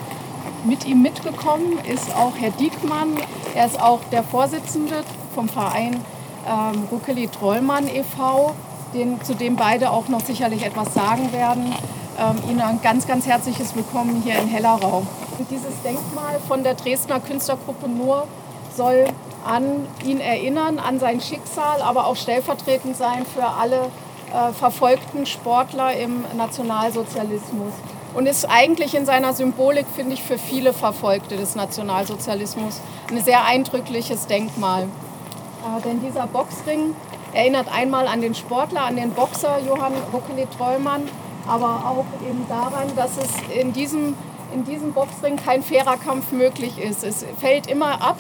[0.66, 3.16] Mit ihm mitgekommen ist auch Herr Diekmann.
[3.54, 5.04] Er ist auch der Vorsitzende
[5.36, 6.00] vom Verein
[6.48, 8.54] ähm, Ruckeli Trollmann e.V.,
[8.94, 11.74] den, zu dem beide auch noch sicherlich etwas sagen werden.
[12.18, 15.04] Ähm, Ihnen ein ganz, ganz herzliches Willkommen hier in Hellerau.
[15.50, 18.28] Dieses Denkmal von der Dresdner Künstlergruppe Nur
[18.76, 19.06] soll
[19.46, 23.90] an ihn erinnern, an sein Schicksal, aber auch stellvertretend sein für alle
[24.34, 27.74] äh, verfolgten Sportler im Nationalsozialismus.
[28.14, 32.80] Und ist eigentlich in seiner Symbolik, finde ich, für viele Verfolgte des Nationalsozialismus
[33.10, 34.84] ein sehr eindrückliches Denkmal.
[34.84, 36.96] Äh, denn dieser Boxring
[37.34, 41.10] erinnert einmal an den Sportler, an den Boxer Johann Ruckeli Treumann,
[41.48, 44.16] aber auch eben daran, dass es in diesem,
[44.54, 47.04] in diesem Boxring kein fairer Kampf möglich ist.
[47.04, 48.18] Es fällt immer ab.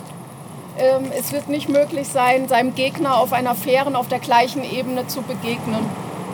[0.77, 5.07] Ähm, es wird nicht möglich sein, seinem Gegner auf einer fairen, auf der gleichen Ebene
[5.07, 5.85] zu begegnen.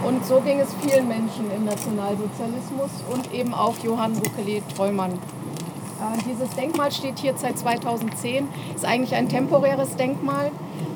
[0.07, 5.11] Und so ging es vielen Menschen im Nationalsozialismus und eben auch Johann Ruckeli Treumann.
[5.11, 10.51] Äh, dieses Denkmal steht hier seit 2010, ist eigentlich ein temporäres Denkmal,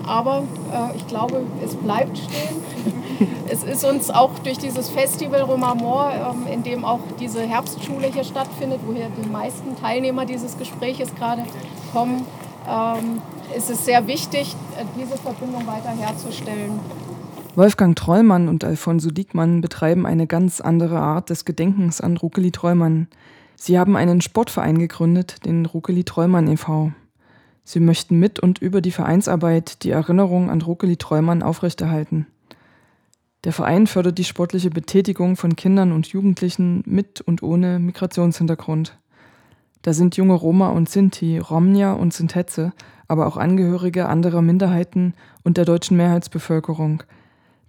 [0.07, 2.63] aber äh, ich glaube, es bleibt stehen.
[3.49, 8.23] es ist uns auch durch dieses Festival Romamor, ähm, in dem auch diese Herbstschule hier
[8.23, 11.43] stattfindet, woher die meisten Teilnehmer dieses Gespräches gerade
[11.91, 12.25] kommen,
[12.69, 13.21] ähm,
[13.55, 14.55] ist es sehr wichtig,
[14.97, 16.79] diese Verbindung weiter herzustellen.
[17.55, 23.07] Wolfgang Trollmann und Alfonso Diekmann betreiben eine ganz andere Art des Gedenkens an Ruckeli Trollmann.
[23.55, 26.91] Sie haben einen Sportverein gegründet, den Ruckeli Trollmann e.V.
[27.63, 32.27] Sie möchten mit und über die Vereinsarbeit die Erinnerung an Ruckeli Trollmann aufrechterhalten.
[33.43, 38.97] Der Verein fördert die sportliche Betätigung von Kindern und Jugendlichen mit und ohne Migrationshintergrund.
[39.81, 42.71] Da sind junge Roma und Sinti, Romnia und Sintetze,
[43.07, 47.03] aber auch Angehörige anderer Minderheiten und der deutschen Mehrheitsbevölkerung.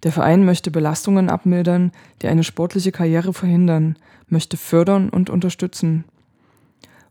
[0.03, 6.05] Der Verein möchte Belastungen abmildern, die eine sportliche Karriere verhindern, möchte fördern und unterstützen.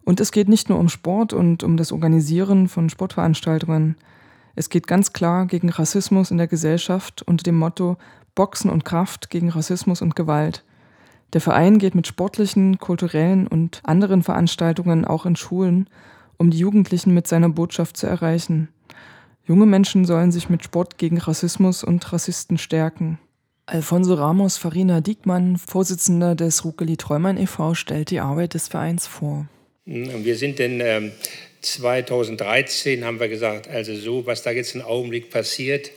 [0.05, 3.97] Und es geht nicht nur um Sport und um das Organisieren von Sportveranstaltungen.
[4.55, 7.97] Es geht ganz klar gegen Rassismus in der Gesellschaft unter dem Motto
[8.35, 10.65] Boxen und Kraft gegen Rassismus und Gewalt.
[11.33, 15.89] Der Verein geht mit sportlichen, kulturellen und anderen Veranstaltungen auch in Schulen,
[16.39, 18.69] um die Jugendlichen mit seiner Botschaft zu erreichen.
[19.47, 23.19] Junge Menschen sollen sich mit Sport gegen Rassismus und Rassisten stärken.
[23.67, 29.49] Alfonso Ramos Farina Diekmann, Vorsitzender des Ruckeli Träumann e.V., stellt die Arbeit des Vereins vor.
[29.87, 31.13] Wir sind in ähm,
[31.61, 35.91] 2013, haben wir gesagt, also so, was da jetzt im Augenblick passiert,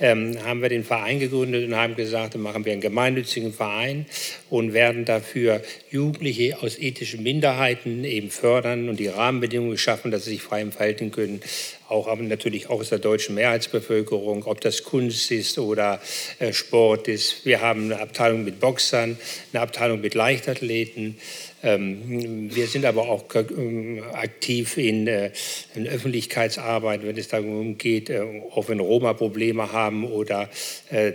[0.00, 4.06] ähm, haben wir den Verein gegründet und haben gesagt, dann machen wir einen gemeinnützigen Verein
[4.50, 10.30] und werden dafür Jugendliche aus ethischen Minderheiten eben fördern und die Rahmenbedingungen schaffen, dass sie
[10.32, 11.40] sich frei entfalten können.
[11.88, 16.00] Auch aber natürlich auch aus der deutschen Mehrheitsbevölkerung, ob das Kunst ist oder
[16.40, 17.46] äh, Sport ist.
[17.46, 19.16] Wir haben eine Abteilung mit Boxern,
[19.52, 21.16] eine Abteilung mit Leichtathleten.
[21.62, 25.30] Ähm, wir sind aber auch ähm, aktiv in, äh,
[25.74, 29.12] in Öffentlichkeitsarbeit, wenn es darum geht, äh, auch wenn Roma
[29.46, 30.48] Probleme haben oder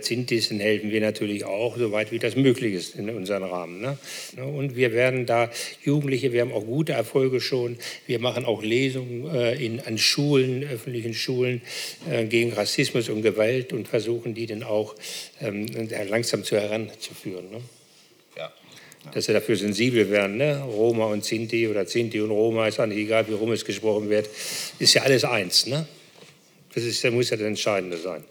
[0.00, 3.80] Zintis, dann helfen wir natürlich auch, soweit wie das möglich ist in unserem Rahmen.
[3.80, 3.98] Ne?
[4.44, 5.50] Und wir werden da
[5.84, 7.76] Jugendliche, wir haben auch gute Erfolge schon.
[8.06, 11.60] Wir machen auch Lesungen in, an Schulen, öffentlichen Schulen
[12.28, 14.94] gegen Rassismus und Gewalt und versuchen die dann auch
[15.40, 15.66] ähm,
[16.08, 17.50] langsam zu heranzuführen.
[17.50, 17.60] Ne?
[19.12, 20.36] dass sie dafür sensibel werden.
[20.36, 20.62] Ne?
[20.62, 24.28] Roma und Sinti oder Sinti und Roma, ist eigentlich egal, wie rum es gesprochen wird,
[24.78, 25.66] ist ja alles eins.
[25.66, 25.88] Ne?
[26.74, 28.24] Das, ist, muss ja das Entscheidende sein.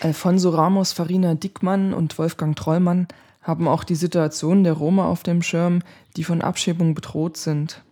[0.00, 3.08] Alfonso Ramos, Farina Dickmann und Wolfgang Trollmann
[3.40, 5.82] haben auch die Situation der Roma auf dem Schirm,
[6.16, 7.82] die von Abschiebung bedroht sind.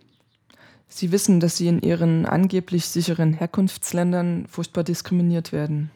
[0.87, 5.89] Sie wissen, dass sie in ihren angeblich sicheren Herkunftsländern furchtbar diskriminiert werden.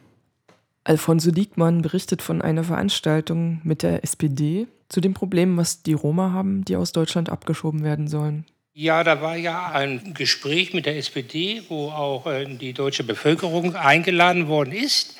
[0.88, 6.32] Alfonso Diekmann berichtet von einer Veranstaltung mit der SPD zu dem Problem, was die Roma
[6.32, 8.46] haben, die aus Deutschland abgeschoben werden sollen.
[8.72, 13.76] Ja, da war ja ein Gespräch mit der SPD, wo auch äh, die deutsche Bevölkerung
[13.76, 15.16] eingeladen worden ist.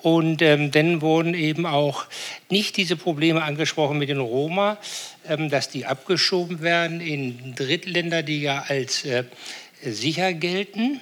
[0.00, 2.04] Und ähm, dann wurden eben auch
[2.48, 4.78] nicht diese Probleme angesprochen mit den Roma,
[5.28, 9.24] ähm, dass die abgeschoben werden in Drittländer, die ja als äh,
[9.82, 11.00] sicher gelten.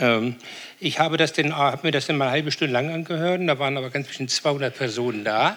[0.00, 0.36] Ähm,
[0.82, 3.58] ich habe, das denn, habe mir das dann mal eine halbe Stunde lang angehört, da
[3.58, 5.56] waren aber ganz bestimmt 200 Personen da.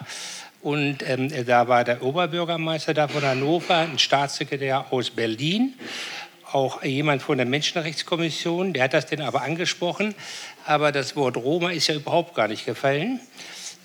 [0.62, 5.74] Und ähm, da war der Oberbürgermeister da von Hannover, ein Staatssekretär aus Berlin,
[6.52, 10.14] auch jemand von der Menschenrechtskommission, der hat das denn aber angesprochen,
[10.66, 13.20] aber das Wort Roma ist ja überhaupt gar nicht gefallen.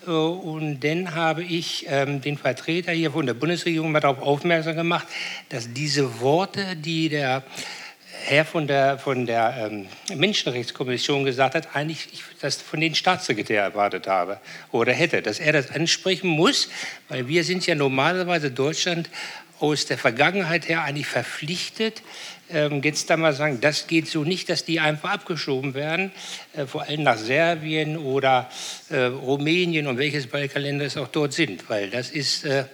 [0.07, 4.76] Äh, und dann habe ich ähm, den Vertreter hier von der Bundesregierung mal darauf aufmerksam
[4.76, 5.07] gemacht,
[5.49, 7.45] dass diese Worte, die der
[8.24, 13.62] Herr von der, von der ähm, Menschenrechtskommission gesagt hat, eigentlich ich das von den Staatssekretär
[13.62, 14.40] erwartet habe
[14.70, 16.68] oder hätte, dass er das ansprechen muss,
[17.08, 19.11] weil wir sind ja normalerweise Deutschland
[19.61, 22.02] aus der Vergangenheit her eigentlich verpflichtet,
[22.52, 26.11] ähm, jetzt da mal sagen, das geht so nicht, dass die einfach abgeschoben werden,
[26.54, 28.50] äh, vor allem nach Serbien oder
[28.88, 32.64] äh, Rumänien und welches Balkanländer es auch dort sind, weil das ist, äh,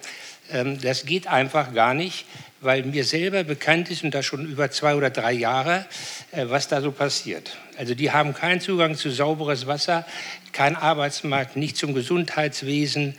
[0.81, 2.25] das geht einfach gar nicht,
[2.61, 5.87] weil mir selber bekannt ist und das schon über zwei oder drei Jahre,
[6.33, 7.57] äh, was da so passiert.
[7.79, 10.07] Also die haben keinen Zugang zu sauberes Wasser,
[10.53, 13.17] keinen Arbeitsmarkt, nicht zum Gesundheitswesen.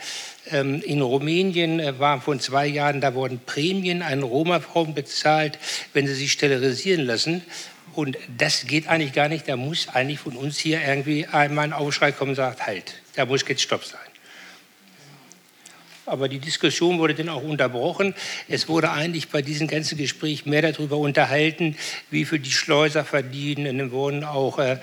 [0.52, 5.60] Ähm, in Rumänien äh, war vor zwei Jahren, da wurden Prämien an Roma-Frauen bezahlt,
[5.94, 7.44] wenn sie sich sterilisieren lassen.
[7.94, 9.48] Und das geht eigentlich gar nicht.
[9.48, 13.26] Da muss eigentlich von uns hier irgendwie einmal ein Aufschrei kommen und sagt, halt, da
[13.26, 14.00] muss jetzt Stopp sein.
[16.08, 18.16] Aber die Diskussion wurde dann auch unterbrochen.
[18.48, 21.76] Es wurde eigentlich bei diesem ganzen Gespräch mehr darüber unterhalten,
[22.10, 23.68] wie viel die Schleuser verdienen.
[23.68, 24.78] Und dann wurden auch äh,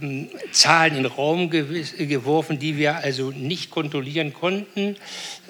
[0.00, 4.96] ähm, Zahlen in den Raum geworfen, die wir also nicht kontrollieren konnten.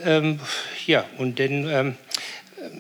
[0.05, 0.41] Ähm,
[0.89, 1.95] ja, und dann, ähm,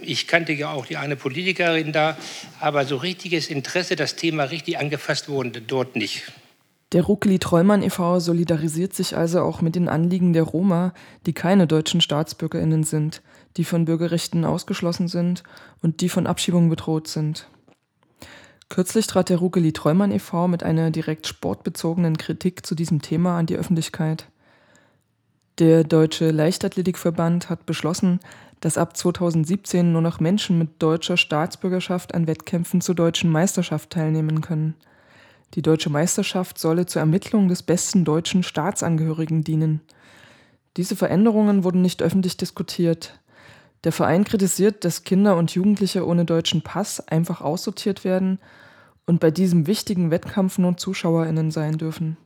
[0.00, 2.18] ich kannte ja auch die eine Politikerin da,
[2.58, 6.24] aber so richtiges Interesse, das Thema richtig angefasst wurde dort nicht.
[6.92, 8.20] Der Ruckeli Trollmann e.V.
[8.20, 10.92] solidarisiert sich also auch mit den Anliegen der Roma,
[11.24, 13.22] die keine deutschen StaatsbürgerInnen sind,
[13.56, 15.42] die von Bürgerrechten ausgeschlossen sind
[15.80, 17.48] und die von Abschiebung bedroht sind.
[18.68, 20.48] Kürzlich trat der Ruckeli Trollmann e.V.
[20.48, 24.26] mit einer direkt sportbezogenen Kritik zu diesem Thema an die Öffentlichkeit.
[25.58, 28.20] Der Deutsche Leichtathletikverband hat beschlossen,
[28.60, 34.42] dass ab 2017 nur noch Menschen mit deutscher Staatsbürgerschaft an Wettkämpfen zur deutschen Meisterschaft teilnehmen
[34.42, 34.74] können–
[35.54, 39.80] die deutsche Meisterschaft solle zur Ermittlung des besten deutschen Staatsangehörigen dienen.
[40.76, 43.20] Diese Veränderungen wurden nicht öffentlich diskutiert.
[43.84, 48.38] Der Verein kritisiert, dass Kinder und Jugendliche ohne deutschen Pass einfach aussortiert werden
[49.06, 52.16] und bei diesem wichtigen Wettkampf nur Zuschauerinnen sein dürfen.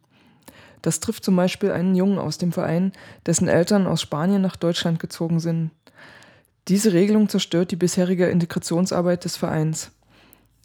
[0.82, 2.92] Das trifft zum Beispiel einen Jungen aus dem Verein,
[3.24, 5.70] dessen Eltern aus Spanien nach Deutschland gezogen sind.
[6.68, 9.90] Diese Regelung zerstört die bisherige Integrationsarbeit des Vereins.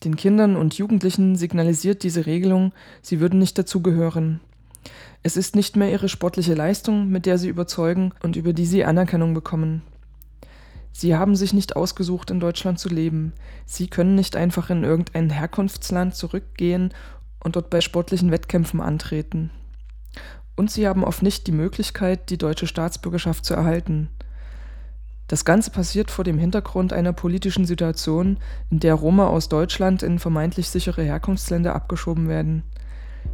[0.04, 2.74] Den Kindern und Jugendlichen signalisiert diese Regelung,
[3.04, 4.39] sie würden nicht dazugehören.
[5.22, 8.84] Es ist nicht mehr ihre sportliche Leistung, mit der sie überzeugen und über die sie
[8.84, 9.84] Anerkennung bekommen.
[10.91, 13.34] Sie haben sich nicht ausgesucht, in Deutschland zu leben.
[13.66, 16.93] Sie können nicht einfach in irgendein Herkunftsland zurückgehen
[17.43, 19.52] und dort bei sportlichen Wettkämpfen antreten.
[20.56, 24.10] Und sie haben oft nicht die Möglichkeit, die deutsche Staatsbürgerschaft zu erhalten.
[25.32, 28.38] Das Ganze passiert vor dem Hintergrund einer politischen Situation,
[28.70, 32.64] in der Roma aus Deutschland in vermeintlich sichere Herkunftsländer abgeschoben werden.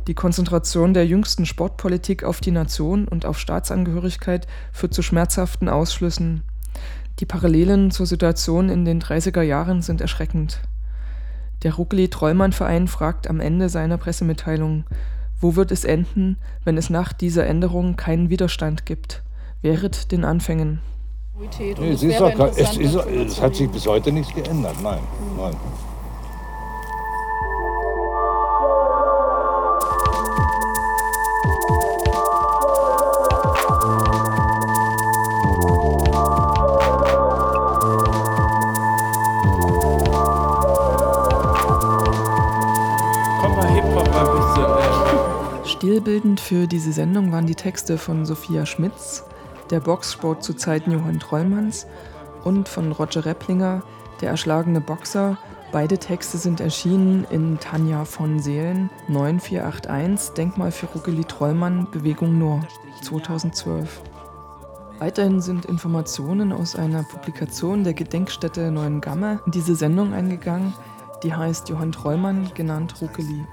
[0.05, 6.43] Die Konzentration der jüngsten Sportpolitik auf die Nation und auf Staatsangehörigkeit führt zu schmerzhaften Ausschlüssen.
[7.17, 10.59] Die Parallelen zur Situation in den 30er Jahren sind erschreckend.
[11.63, 14.83] Der Ruckeli-Trollmann-Verein fragt am Ende seiner Pressemitteilung,
[15.41, 19.23] wo wird es enden, wenn es nach dieser Änderung keinen Widerstand gibt?
[19.63, 20.79] Wehret den Anfängen.
[21.39, 24.97] Nee, es, ist auch, es, ist, es hat sich bis heute nichts geändert, nein.
[25.37, 25.55] nein.
[45.65, 49.23] Stilbildend für diese Sendung waren die Texte von Sophia Schmitz,
[49.69, 51.87] der Boxsport zu Zeiten Johann Trollmanns
[52.43, 53.83] und von Roger Repplinger,
[54.21, 55.37] Der erschlagene Boxer.
[55.71, 62.61] Beide Texte sind erschienen in Tanja von Seelen 9481 Denkmal für Ruckeli Trollmann Bewegung Nur
[63.03, 64.01] 2012.
[64.99, 70.73] Weiterhin sind Informationen aus einer Publikation der Gedenkstätte Neuengamme in diese Sendung eingegangen,
[71.21, 73.45] die heißt Johann Trollmann, genannt Ruckeli.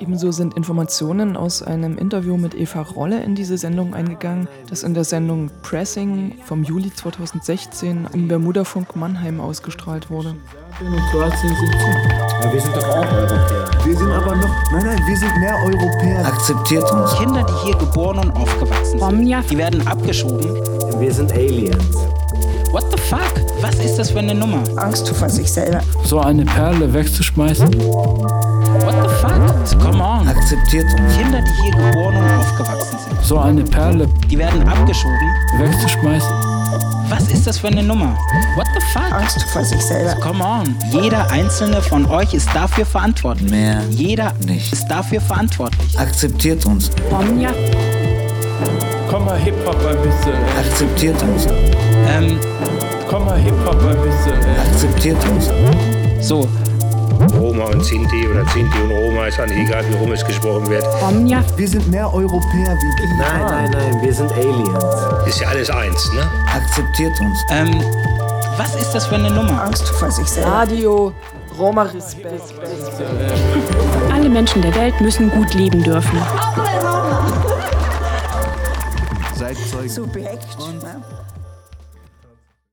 [0.00, 4.94] Ebenso sind Informationen aus einem Interview mit Eva Rolle in diese Sendung eingegangen, das in
[4.94, 10.34] der Sendung Pressing vom Juli 2016 im Bermudafunk Mannheim ausgestrahlt wurde.
[10.82, 13.70] Ja, wir sind doch auch Europäer.
[13.84, 14.72] Wir sind aber noch.
[14.72, 16.26] Nein, nein, wir sind mehr Europäer.
[16.26, 17.14] Akzeptiert uns.
[17.16, 20.54] Kinder, die hier geboren und aufgewachsen sind, die werden abgeschoben.
[20.98, 21.96] Wir sind Aliens.
[22.72, 23.34] What the fuck?
[23.60, 24.64] Was ist das für eine Nummer?
[24.76, 25.80] Angst vor sich selber.
[26.02, 27.68] So eine Perle wegzuschmeißen?
[28.82, 29.80] What the fuck?
[29.80, 30.28] Come on.
[30.28, 31.16] Akzeptiert uns.
[31.16, 35.18] Kinder, die hier geboren und aufgewachsen sind, So eine Perle die werden abgeschoben.
[35.58, 36.30] wegzuschmeißen?
[37.08, 38.16] Was ist das für eine Nummer?
[38.56, 39.12] What the fuck?
[39.12, 40.14] Angst vor sich selber.
[40.20, 40.74] Come on.
[40.90, 43.50] Jeder einzelne von euch ist dafür verantwortlich.
[43.50, 44.72] Mehr Jeder nicht.
[44.72, 45.98] ist dafür verantwortlich.
[45.98, 46.90] Akzeptiert uns.
[47.10, 47.50] Omnia.
[49.10, 50.32] Komm mal Hip-Hop ein bisschen.
[50.32, 50.66] ey.
[50.66, 51.46] Akzeptiert uns.
[52.08, 52.38] Ähm,
[53.08, 54.32] Komm mal Hip-Hop ein bisschen.
[54.42, 54.58] ey.
[54.72, 55.50] Akzeptiert uns.
[56.26, 56.48] so,
[57.38, 60.84] Roma und Sinti oder Sinti und Roma, ist eigentlich egal, wie rum es gesprochen wird.
[61.02, 61.42] Omnia.
[61.56, 63.18] Wir sind mehr Europäer wie die.
[63.18, 65.26] Nein, nein, nein, wir sind Aliens.
[65.26, 66.22] Ist ja alles eins, ne?
[66.54, 67.38] Akzeptiert uns.
[67.50, 67.82] Ähm,
[68.56, 69.64] was ist das für eine Nummer?
[69.64, 70.48] Angst vor sich selbst.
[70.48, 71.12] Radio.
[71.58, 72.54] Roma Respekt.
[74.12, 76.18] Alle Menschen der Welt müssen gut leben dürfen.
[79.34, 79.88] Seid Zeugen.
[79.88, 80.46] Subjekt.
[80.58, 80.84] Und